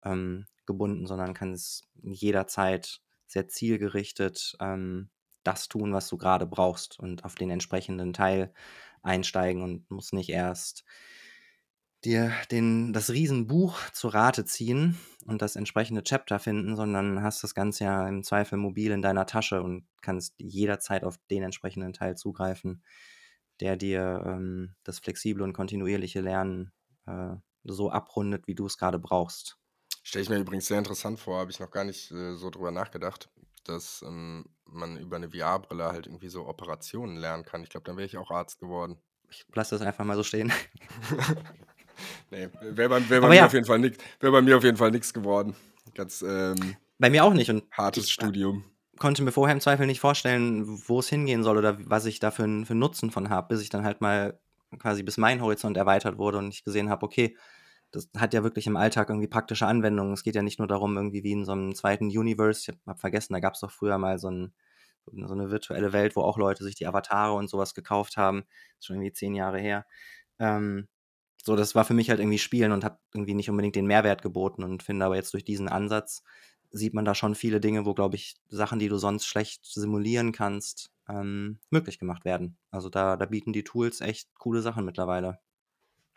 ähm, 0.04 0.46
gebunden, 0.66 1.06
sondern 1.08 1.34
kannst 1.34 1.88
jederzeit 2.02 3.02
sehr 3.26 3.48
zielgerichtet 3.48 4.56
ähm, 4.60 5.10
das 5.44 5.68
tun, 5.68 5.94
was 5.94 6.08
du 6.10 6.18
gerade 6.18 6.46
brauchst 6.46 7.00
und 7.00 7.24
auf 7.24 7.36
den 7.36 7.50
entsprechenden 7.50 8.14
Teil 8.14 8.54
einsteigen 9.02 9.64
und 9.64 9.90
musst 9.90 10.14
nicht 10.14 10.30
erst 10.30 10.84
dir 12.06 12.32
den, 12.52 12.94
das 12.94 13.10
Riesenbuch 13.10 13.78
zu 13.92 14.08
Rate 14.08 14.46
ziehen 14.46 14.98
und 15.26 15.42
das 15.42 15.56
entsprechende 15.56 16.04
Chapter 16.04 16.40
finden, 16.40 16.76
sondern 16.76 17.22
hast 17.22 17.44
das 17.44 17.56
Ganze 17.56 17.86
ja 17.86 18.08
im 18.08 18.24
Zweifel 18.24 18.58
mobil 18.58 18.92
in 18.92 19.02
deiner 19.02 19.26
Tasche 19.26 19.62
und 19.62 19.88
kannst 20.02 20.34
jederzeit 20.38 21.04
auf 21.04 21.18
den 21.30 21.44
entsprechenden 21.44 21.94
Teil 21.94 22.16
zugreifen, 22.16 22.84
der 23.60 23.76
dir 23.76 24.24
ähm, 24.26 24.76
das 24.84 25.00
flexible 25.00 25.44
und 25.44 25.54
kontinuierliche 25.54 26.22
Lernen 26.22 26.72
äh, 27.08 27.36
so 27.64 27.92
abrundet, 27.92 28.48
wie 28.48 28.56
du 28.56 28.66
es 28.66 28.78
gerade 28.78 29.00
brauchst. 29.00 29.58
Stelle 30.04 30.24
ich 30.24 30.30
mir 30.30 30.38
übrigens 30.38 30.68
sehr 30.68 30.78
interessant 30.78 31.20
vor, 31.20 31.40
habe 31.40 31.52
ich 31.52 31.60
noch 31.60 31.72
gar 31.72 31.84
nicht 31.84 32.12
äh, 32.12 32.36
so 32.36 32.50
drüber 32.50 32.72
nachgedacht, 32.72 33.30
dass 33.66 34.02
ähm, 34.04 34.46
man 34.66 34.98
über 34.98 35.18
eine 35.18 35.32
VR-Brille 35.32 35.92
halt 35.92 36.08
irgendwie 36.08 36.30
so 36.30 36.48
Operationen 36.48 37.18
lernen 37.18 37.44
kann. 37.44 37.64
Ich 37.64 37.70
glaube, 37.70 37.84
dann 37.84 37.98
wäre 37.98 38.06
ich 38.06 38.18
auch 38.18 38.32
Arzt 38.32 38.60
geworden. 38.60 39.02
Ich 39.30 39.46
lasse 39.54 39.76
das 39.78 39.86
einfach 39.86 40.06
mal 40.06 40.16
so 40.16 40.24
stehen. 40.24 40.54
nee, 42.32 42.50
wäre 42.62 42.90
bei, 42.90 43.10
wär 43.10 43.22
bei 43.22 43.36
ja. 43.36 43.46
auf 43.46 43.54
jeden 43.54 43.66
Fall 43.66 43.80
nix, 43.80 43.98
wäre 44.20 44.32
bei 44.32 44.42
mir 44.42 44.58
auf 44.58 44.64
jeden 44.64 44.78
Fall 44.78 44.92
nichts 44.92 45.14
geworden. 45.14 45.56
Ganz 45.96 46.22
ähm, 46.22 46.76
Bei 47.00 47.10
mir 47.10 47.24
auch 47.24 47.34
nicht 47.34 47.50
und 47.50 47.64
hartes 47.72 48.06
ich 48.06 48.14
Studium. 48.14 48.66
konnte 48.98 49.24
mir 49.24 49.32
vorher 49.32 49.54
im 49.54 49.62
Zweifel 49.62 49.86
nicht 49.88 50.00
vorstellen, 50.00 50.66
wo 50.88 51.00
es 51.00 51.10
hingehen 51.10 51.44
soll 51.44 51.58
oder 51.58 51.78
was 51.90 52.06
ich 52.06 52.20
da 52.20 52.32
für, 52.32 52.44
einen- 52.44 52.66
für 52.66 52.76
Nutzen 52.76 53.12
von 53.12 53.30
habe, 53.30 53.48
bis 53.50 53.62
ich 53.62 53.70
dann 53.70 53.84
halt 53.86 54.02
mal 54.02 54.40
quasi 54.80 55.02
bis 55.04 55.18
mein 55.18 55.42
Horizont 55.42 55.78
erweitert 55.78 56.18
wurde 56.18 56.38
und 56.40 56.50
ich 56.50 56.64
gesehen 56.64 56.90
habe, 56.90 57.06
okay, 57.06 57.38
das 57.92 58.10
hat 58.18 58.34
ja 58.34 58.44
wirklich 58.44 58.68
im 58.68 58.76
Alltag 58.76 59.10
irgendwie 59.10 59.28
praktische 59.30 59.66
Anwendungen. 59.66 60.14
Es 60.14 60.24
geht 60.24 60.36
ja 60.36 60.42
nicht 60.42 60.60
nur 60.60 60.68
darum, 60.68 60.98
irgendwie 60.98 61.24
wie 61.24 61.32
in 61.32 61.46
so 61.46 61.54
einem 61.54 61.74
zweiten 61.74 62.06
Universe. 62.08 62.60
Ich 62.62 62.68
habe 62.68 62.80
hab 62.86 63.00
vergessen, 63.00 63.34
da 63.34 63.40
gab 63.40 63.54
es 63.54 63.62
doch 63.62 63.72
früher 63.72 63.98
mal 63.98 64.20
so, 64.20 64.30
ein, 64.30 64.54
so 65.06 65.34
eine 65.34 65.52
virtuelle 65.52 65.94
Welt, 65.94 66.16
wo 66.18 66.22
auch 66.22 66.38
Leute 66.38 66.66
sich 66.66 66.76
die 66.76 66.86
Avatare 66.86 67.34
und 67.34 67.50
sowas 67.50 67.74
gekauft 67.74 68.18
haben. 68.18 68.42
Das 68.42 68.80
ist 68.80 68.86
schon 68.88 68.98
irgendwie 68.98 69.14
zehn 69.14 69.36
Jahre 69.36 69.60
her. 69.60 69.86
Ähm, 70.38 70.88
so, 71.48 71.56
das 71.56 71.76
war 71.76 71.86
für 71.86 71.94
mich 71.94 72.10
halt 72.10 72.20
irgendwie 72.20 72.38
Spielen 72.38 72.74
und 72.74 72.84
hat 72.84 73.00
irgendwie 73.14 73.34
nicht 73.34 73.50
unbedingt 73.50 73.76
den 73.76 73.88
Mehrwert 73.88 74.22
geboten 74.22 74.64
und 74.64 74.84
finde 74.84 75.06
aber 75.06 75.16
jetzt 75.16 75.34
durch 75.34 75.46
diesen 75.46 75.70
Ansatz 75.70 76.22
sieht 76.72 76.94
man 76.94 77.06
da 77.06 77.16
schon 77.16 77.36
viele 77.36 77.62
Dinge, 77.62 77.86
wo, 77.86 77.94
glaube 77.94 78.18
ich, 78.18 78.36
Sachen, 78.50 78.80
die 78.80 78.90
du 78.90 78.98
sonst 78.98 79.26
schlecht 79.26 79.66
simulieren 79.66 80.34
kannst, 80.34 80.92
ähm, 81.08 81.60
möglich 81.70 82.00
gemacht 82.00 82.26
werden. 82.26 82.58
Also 82.70 82.90
da, 82.90 83.16
da 83.16 83.26
bieten 83.26 83.54
die 83.54 83.64
Tools 83.64 84.02
echt 84.02 84.36
coole 84.36 84.62
Sachen 84.62 84.84
mittlerweile. 84.84 85.40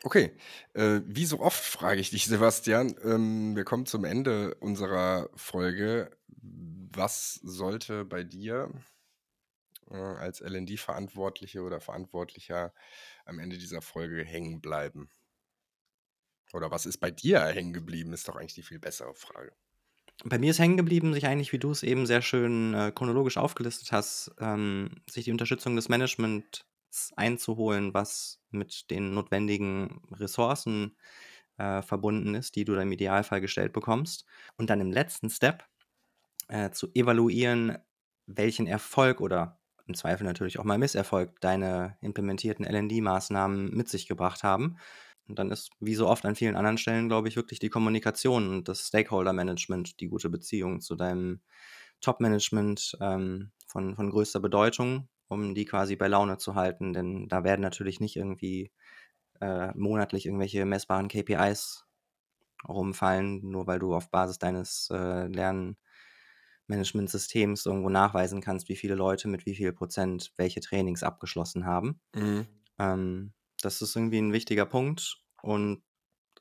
Okay, 0.03 0.35
äh, 0.73 0.99
wie 1.05 1.25
so 1.25 1.39
oft 1.39 1.63
frage 1.63 2.01
ich 2.01 2.09
dich, 2.09 2.25
Sebastian, 2.27 2.93
ähm, 3.03 3.55
wir 3.55 3.63
kommen 3.63 3.85
zum 3.85 4.03
Ende 4.03 4.55
unserer 4.55 5.29
Folge. 5.35 6.11
Was 6.93 7.35
sollte 7.35 8.03
bei 8.03 8.23
dir 8.23 8.69
äh, 9.89 9.95
als 9.95 10.41
LND-Verantwortliche 10.41 11.61
oder 11.61 11.79
Verantwortlicher 11.79 12.73
am 13.23 13.39
Ende 13.39 13.57
dieser 13.57 13.81
Folge 13.81 14.25
hängen 14.25 14.59
bleiben? 14.59 15.09
Oder 16.53 16.71
was 16.71 16.85
ist 16.85 16.97
bei 16.97 17.11
dir 17.11 17.41
hängen 17.41 17.73
geblieben, 17.73 18.13
ist 18.13 18.27
doch 18.27 18.35
eigentlich 18.35 18.55
die 18.55 18.63
viel 18.63 18.79
bessere 18.79 19.13
Frage. 19.13 19.53
Bei 20.23 20.37
mir 20.37 20.51
ist 20.51 20.59
hängen 20.59 20.77
geblieben, 20.77 21.13
sich 21.13 21.25
eigentlich, 21.25 21.51
wie 21.51 21.59
du 21.59 21.71
es 21.71 21.83
eben 21.83 22.05
sehr 22.05 22.21
schön 22.21 22.73
äh, 22.73 22.91
chronologisch 22.93 23.37
aufgelistet 23.37 23.91
hast, 23.91 24.31
ähm, 24.39 25.01
sich 25.09 25.25
die 25.25 25.31
Unterstützung 25.31 25.75
des 25.75 25.89
Managements 25.89 26.63
einzuholen, 27.15 27.93
was 27.93 28.39
mit 28.51 28.91
den 28.91 29.13
notwendigen 29.13 30.01
Ressourcen 30.11 30.97
äh, 31.57 31.81
verbunden 31.81 32.35
ist, 32.35 32.55
die 32.55 32.65
du 32.65 32.73
dann 32.73 32.83
im 32.83 32.91
Idealfall 32.91 33.41
gestellt 33.41 33.73
bekommst. 33.73 34.25
Und 34.57 34.69
dann 34.69 34.81
im 34.81 34.91
letzten 34.91 35.29
Step 35.29 35.65
äh, 36.49 36.69
zu 36.71 36.93
evaluieren, 36.93 37.77
welchen 38.27 38.67
Erfolg 38.67 39.21
oder 39.21 39.59
im 39.87 39.95
Zweifel 39.95 40.23
natürlich 40.23 40.59
auch 40.59 40.63
mal 40.63 40.77
Misserfolg 40.77 41.39
deine 41.41 41.97
implementierten 42.01 42.65
LD-Maßnahmen 42.65 43.71
mit 43.71 43.89
sich 43.89 44.07
gebracht 44.07 44.43
haben. 44.43 44.77
Und 45.31 45.39
dann 45.39 45.49
ist, 45.49 45.71
wie 45.79 45.95
so 45.95 46.09
oft 46.09 46.25
an 46.25 46.35
vielen 46.35 46.57
anderen 46.57 46.77
Stellen, 46.77 47.07
glaube 47.07 47.29
ich, 47.29 47.37
wirklich 47.37 47.59
die 47.59 47.69
Kommunikation 47.69 48.49
und 48.49 48.67
das 48.67 48.87
Stakeholder-Management, 48.87 50.01
die 50.01 50.09
gute 50.09 50.29
Beziehung 50.29 50.81
zu 50.81 50.95
deinem 50.95 51.39
Top-Management 52.01 52.97
ähm, 52.99 53.53
von, 53.65 53.95
von 53.95 54.09
größter 54.09 54.41
Bedeutung, 54.41 55.07
um 55.29 55.55
die 55.55 55.63
quasi 55.63 55.95
bei 55.95 56.09
Laune 56.09 56.37
zu 56.37 56.55
halten. 56.55 56.91
Denn 56.91 57.29
da 57.29 57.45
werden 57.45 57.61
natürlich 57.61 58.01
nicht 58.01 58.17
irgendwie 58.17 58.73
äh, 59.39 59.71
monatlich 59.73 60.25
irgendwelche 60.25 60.65
messbaren 60.65 61.07
KPIs 61.07 61.85
rumfallen, 62.67 63.49
nur 63.49 63.67
weil 63.67 63.79
du 63.79 63.95
auf 63.95 64.11
Basis 64.11 64.37
deines 64.37 64.89
äh, 64.91 65.27
Lernmanagementsystems 65.27 67.65
irgendwo 67.65 67.87
nachweisen 67.87 68.41
kannst, 68.41 68.67
wie 68.67 68.75
viele 68.75 68.95
Leute 68.95 69.29
mit 69.29 69.45
wie 69.45 69.55
viel 69.55 69.71
Prozent 69.71 70.33
welche 70.35 70.59
Trainings 70.59 71.03
abgeschlossen 71.03 71.65
haben. 71.65 72.01
Mhm. 72.13 72.47
Ähm, 72.79 73.31
das 73.61 73.81
ist 73.81 73.95
irgendwie 73.95 74.19
ein 74.19 74.33
wichtiger 74.33 74.65
Punkt. 74.65 75.20
Und 75.41 75.83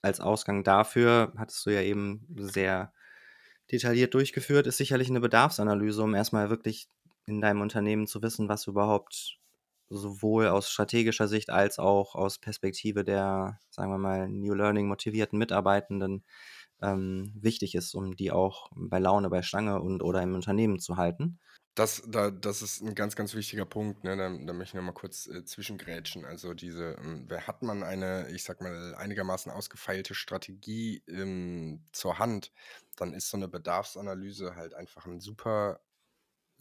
als 0.03 0.21
Ausgang 0.21 0.65
dafür, 0.65 1.33
hattest 1.37 1.65
du 1.67 1.71
ja 1.71 1.83
eben 1.83 2.27
sehr 2.37 2.93
detailliert 3.71 4.15
durchgeführt, 4.15 4.67
ist 4.67 4.79
sicherlich 4.79 5.11
eine 5.11 5.21
Bedarfsanalyse, 5.21 6.03
um 6.03 6.15
erstmal 6.15 6.51
wirklich 6.51 6.89
in 7.27 7.41
deinem 7.41 7.61
Unternehmen 7.61 8.07
zu 8.07 8.23
wissen, 8.23 8.49
was 8.49 8.67
überhaupt 8.67 9.39
sowohl 9.91 10.47
aus 10.49 10.71
strategischer 10.71 11.29
Sicht 11.29 11.51
als 11.51 11.79
auch 11.79 12.15
aus 12.15 12.39
Perspektive 12.39 13.05
der, 13.05 13.59
sagen 13.71 13.91
wir 13.91 13.99
mal, 13.99 14.29
New 14.29 14.55
Learning 14.55 14.87
motivierten 14.87 15.39
Mitarbeitenden 15.39 16.25
ähm, 16.81 17.33
wichtig 17.35 17.75
ist, 17.75 17.95
um 17.95 18.17
die 18.17 18.31
auch 18.31 18.71
bei 18.75 18.99
Laune, 18.99 19.31
bei 19.31 19.43
Stange 19.43 19.81
und 19.81 20.03
oder 20.03 20.23
im 20.23 20.35
Unternehmen 20.35 20.79
zu 20.79 20.97
halten. 20.97 21.41
Das, 21.81 22.03
da, 22.07 22.31
das 22.31 22.61
ist 22.61 22.83
ein 22.83 22.95
ganz, 22.95 23.17
ganz 23.17 23.33
wichtiger 23.33 23.65
Punkt. 23.65 24.05
Ne? 24.05 24.15
Da, 24.15 24.29
da 24.29 24.53
möchte 24.53 24.73
ich 24.73 24.75
noch 24.75 24.83
mal 24.83 24.93
kurz 24.93 25.27
äh, 25.29 25.47
zwischengrätschen. 25.47 26.27
Also 26.27 26.53
diese, 26.53 26.99
ähm, 27.03 27.27
hat 27.31 27.63
man 27.63 27.83
eine, 27.83 28.29
ich 28.33 28.45
sag 28.45 28.61
mal, 28.61 28.95
einigermaßen 28.97 29.51
ausgefeilte 29.51 30.15
Strategie 30.15 31.03
ähm, 31.09 31.83
zur 31.93 32.19
Hand, 32.19 32.53
dann 32.97 33.15
ist 33.15 33.31
so 33.31 33.39
eine 33.39 33.49
Bedarfsanalyse 33.49 34.57
halt 34.57 34.75
einfach 34.75 35.07
ein 35.07 35.21
super, 35.21 35.81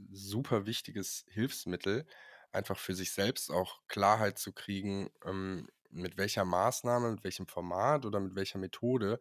super 0.10 0.66
wichtiges 0.66 1.26
Hilfsmittel, 1.28 2.06
einfach 2.54 2.78
für 2.80 2.96
sich 2.96 3.12
selbst 3.12 3.52
auch 3.52 3.82
Klarheit 3.90 4.40
zu 4.40 4.54
kriegen, 4.54 5.10
ähm, 5.26 5.68
mit 5.90 6.16
welcher 6.16 6.46
Maßnahme, 6.46 7.12
mit 7.12 7.26
welchem 7.26 7.46
Format 7.46 8.06
oder 8.06 8.22
mit 8.22 8.36
welcher 8.36 8.58
Methode 8.58 9.20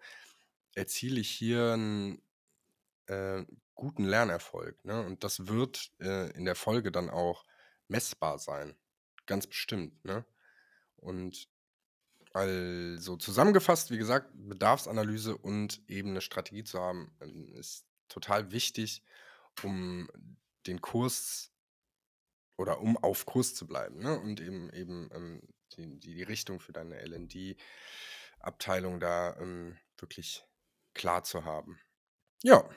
erziele 0.76 1.18
ich 1.18 1.30
hier 1.30 1.72
einen 1.72 2.22
äh, 3.06 3.44
guten 3.78 4.04
Lernerfolg. 4.04 4.84
Ne? 4.84 5.00
Und 5.06 5.24
das 5.24 5.46
wird 5.46 5.92
äh, 6.00 6.30
in 6.32 6.44
der 6.44 6.56
Folge 6.56 6.92
dann 6.92 7.08
auch 7.08 7.46
messbar 7.86 8.38
sein. 8.38 8.76
Ganz 9.24 9.46
bestimmt. 9.46 10.04
Ne? 10.04 10.26
Und 10.96 11.48
also 12.34 13.16
zusammengefasst, 13.16 13.90
wie 13.90 13.96
gesagt, 13.96 14.30
Bedarfsanalyse 14.34 15.36
und 15.36 15.80
eben 15.88 16.10
eine 16.10 16.20
Strategie 16.20 16.64
zu 16.64 16.80
haben, 16.80 17.16
ähm, 17.20 17.54
ist 17.54 17.86
total 18.08 18.50
wichtig, 18.50 19.02
um 19.62 20.10
den 20.66 20.80
Kurs 20.80 21.52
oder 22.56 22.80
um 22.80 22.96
auf 22.96 23.26
Kurs 23.26 23.54
zu 23.54 23.66
bleiben 23.66 24.00
ne? 24.00 24.18
und 24.18 24.40
eben 24.40 24.70
eben 24.72 25.08
ähm, 25.14 25.40
die, 25.76 26.00
die, 26.00 26.22
Richtung 26.24 26.58
für 26.58 26.72
deine 26.72 27.00
LD-Abteilung 27.00 28.98
da 28.98 29.36
ähm, 29.36 29.78
wirklich 29.98 30.44
klar 30.94 31.22
zu 31.22 31.44
haben. 31.44 31.78
Ja, 32.42 32.68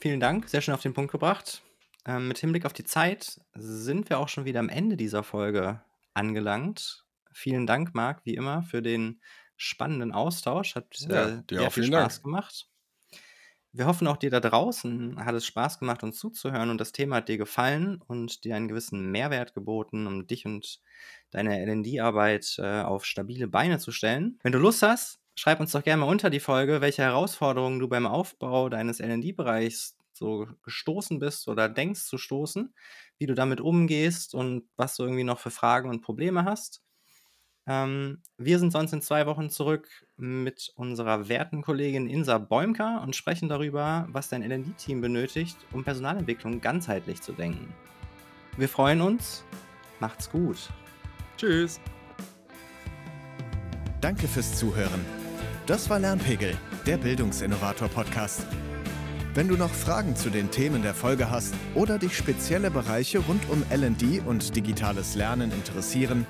Vielen 0.00 0.20
Dank, 0.20 0.48
sehr 0.48 0.60
schön 0.62 0.74
auf 0.74 0.82
den 0.82 0.94
Punkt 0.94 1.12
gebracht. 1.12 1.62
Ähm, 2.06 2.28
mit 2.28 2.38
Hinblick 2.38 2.64
auf 2.64 2.72
die 2.72 2.84
Zeit 2.84 3.40
sind 3.54 4.08
wir 4.08 4.18
auch 4.18 4.28
schon 4.28 4.44
wieder 4.46 4.60
am 4.60 4.68
Ende 4.68 4.96
dieser 4.96 5.22
Folge 5.22 5.82
angelangt. 6.14 7.04
Vielen 7.32 7.66
Dank, 7.66 7.94
Marc, 7.94 8.24
wie 8.24 8.34
immer, 8.34 8.62
für 8.62 8.82
den 8.82 9.20
spannenden 9.56 10.12
Austausch. 10.12 10.74
Hat 10.74 11.06
Ja, 11.08 11.30
äh, 11.38 11.42
dir 11.50 11.58
sehr 11.58 11.68
auch 11.68 11.72
viel 11.72 11.82
vielen 11.82 11.90
Dank. 11.90 12.12
Spaß 12.12 12.22
gemacht. 12.22 12.66
Wir 13.72 13.86
hoffen 13.86 14.08
auch 14.08 14.16
dir 14.16 14.30
da 14.30 14.40
draußen 14.40 15.24
hat 15.24 15.34
es 15.36 15.46
Spaß 15.46 15.78
gemacht, 15.78 16.02
uns 16.02 16.18
zuzuhören 16.18 16.70
und 16.70 16.78
das 16.80 16.90
Thema 16.90 17.16
hat 17.16 17.28
dir 17.28 17.38
gefallen 17.38 18.02
und 18.08 18.42
dir 18.44 18.56
einen 18.56 18.66
gewissen 18.66 19.12
Mehrwert 19.12 19.54
geboten, 19.54 20.08
um 20.08 20.26
dich 20.26 20.44
und 20.44 20.80
deine 21.30 21.62
LD-Arbeit 21.64 22.56
äh, 22.58 22.80
auf 22.82 23.04
stabile 23.04 23.46
Beine 23.46 23.78
zu 23.78 23.92
stellen. 23.92 24.38
Wenn 24.42 24.50
du 24.52 24.58
Lust 24.58 24.82
hast, 24.82 25.20
schreib 25.34 25.60
uns 25.60 25.72
doch 25.72 25.82
gerne 25.82 26.02
mal 26.02 26.08
unter 26.10 26.30
die 26.30 26.40
Folge, 26.40 26.80
welche 26.80 27.02
Herausforderungen 27.02 27.78
du 27.78 27.88
beim 27.88 28.06
Aufbau 28.06 28.68
deines 28.68 29.00
LD-Bereichs 29.00 29.96
so 30.12 30.46
gestoßen 30.62 31.18
bist 31.18 31.48
oder 31.48 31.68
denkst 31.68 32.04
zu 32.04 32.18
stoßen, 32.18 32.74
wie 33.18 33.26
du 33.26 33.34
damit 33.34 33.60
umgehst 33.60 34.34
und 34.34 34.64
was 34.76 34.96
du 34.96 35.04
irgendwie 35.04 35.24
noch 35.24 35.38
für 35.38 35.50
Fragen 35.50 35.88
und 35.88 36.02
Probleme 36.02 36.44
hast. 36.44 36.82
Ähm, 37.66 38.22
wir 38.36 38.58
sind 38.58 38.72
sonst 38.72 38.92
in 38.92 39.02
zwei 39.02 39.26
Wochen 39.26 39.50
zurück 39.50 39.88
mit 40.16 40.72
unserer 40.76 41.28
werten 41.28 41.62
Kollegin 41.62 42.08
Insa 42.08 42.38
Bäumker 42.38 43.00
und 43.02 43.14
sprechen 43.14 43.48
darüber, 43.48 44.08
was 44.10 44.28
dein 44.28 44.42
LD-Team 44.42 45.00
benötigt, 45.00 45.56
um 45.72 45.84
Personalentwicklung 45.84 46.60
ganzheitlich 46.60 47.20
zu 47.20 47.32
denken. 47.32 47.72
Wir 48.56 48.68
freuen 48.68 49.00
uns. 49.00 49.44
Macht's 50.00 50.30
gut. 50.30 50.70
Tschüss. 51.36 51.80
Danke 54.00 54.26
fürs 54.26 54.58
Zuhören. 54.58 55.19
Das 55.70 55.88
war 55.88 56.00
Lernpegel, 56.00 56.58
der 56.84 56.98
Bildungsinnovator-Podcast. 56.98 58.44
Wenn 59.34 59.46
du 59.46 59.54
noch 59.54 59.70
Fragen 59.70 60.16
zu 60.16 60.28
den 60.28 60.50
Themen 60.50 60.82
der 60.82 60.94
Folge 60.94 61.30
hast 61.30 61.54
oder 61.76 61.96
dich 61.96 62.16
spezielle 62.16 62.72
Bereiche 62.72 63.20
rund 63.20 63.48
um 63.48 63.62
LD 63.72 64.26
und 64.26 64.56
digitales 64.56 65.14
Lernen 65.14 65.52
interessieren, 65.52 66.26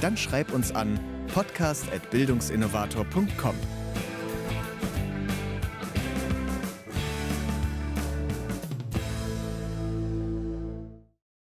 dann 0.00 0.16
schreib 0.16 0.54
uns 0.54 0.74
an 0.74 0.98
podcast.bildungsinnovator.com. 1.34 3.79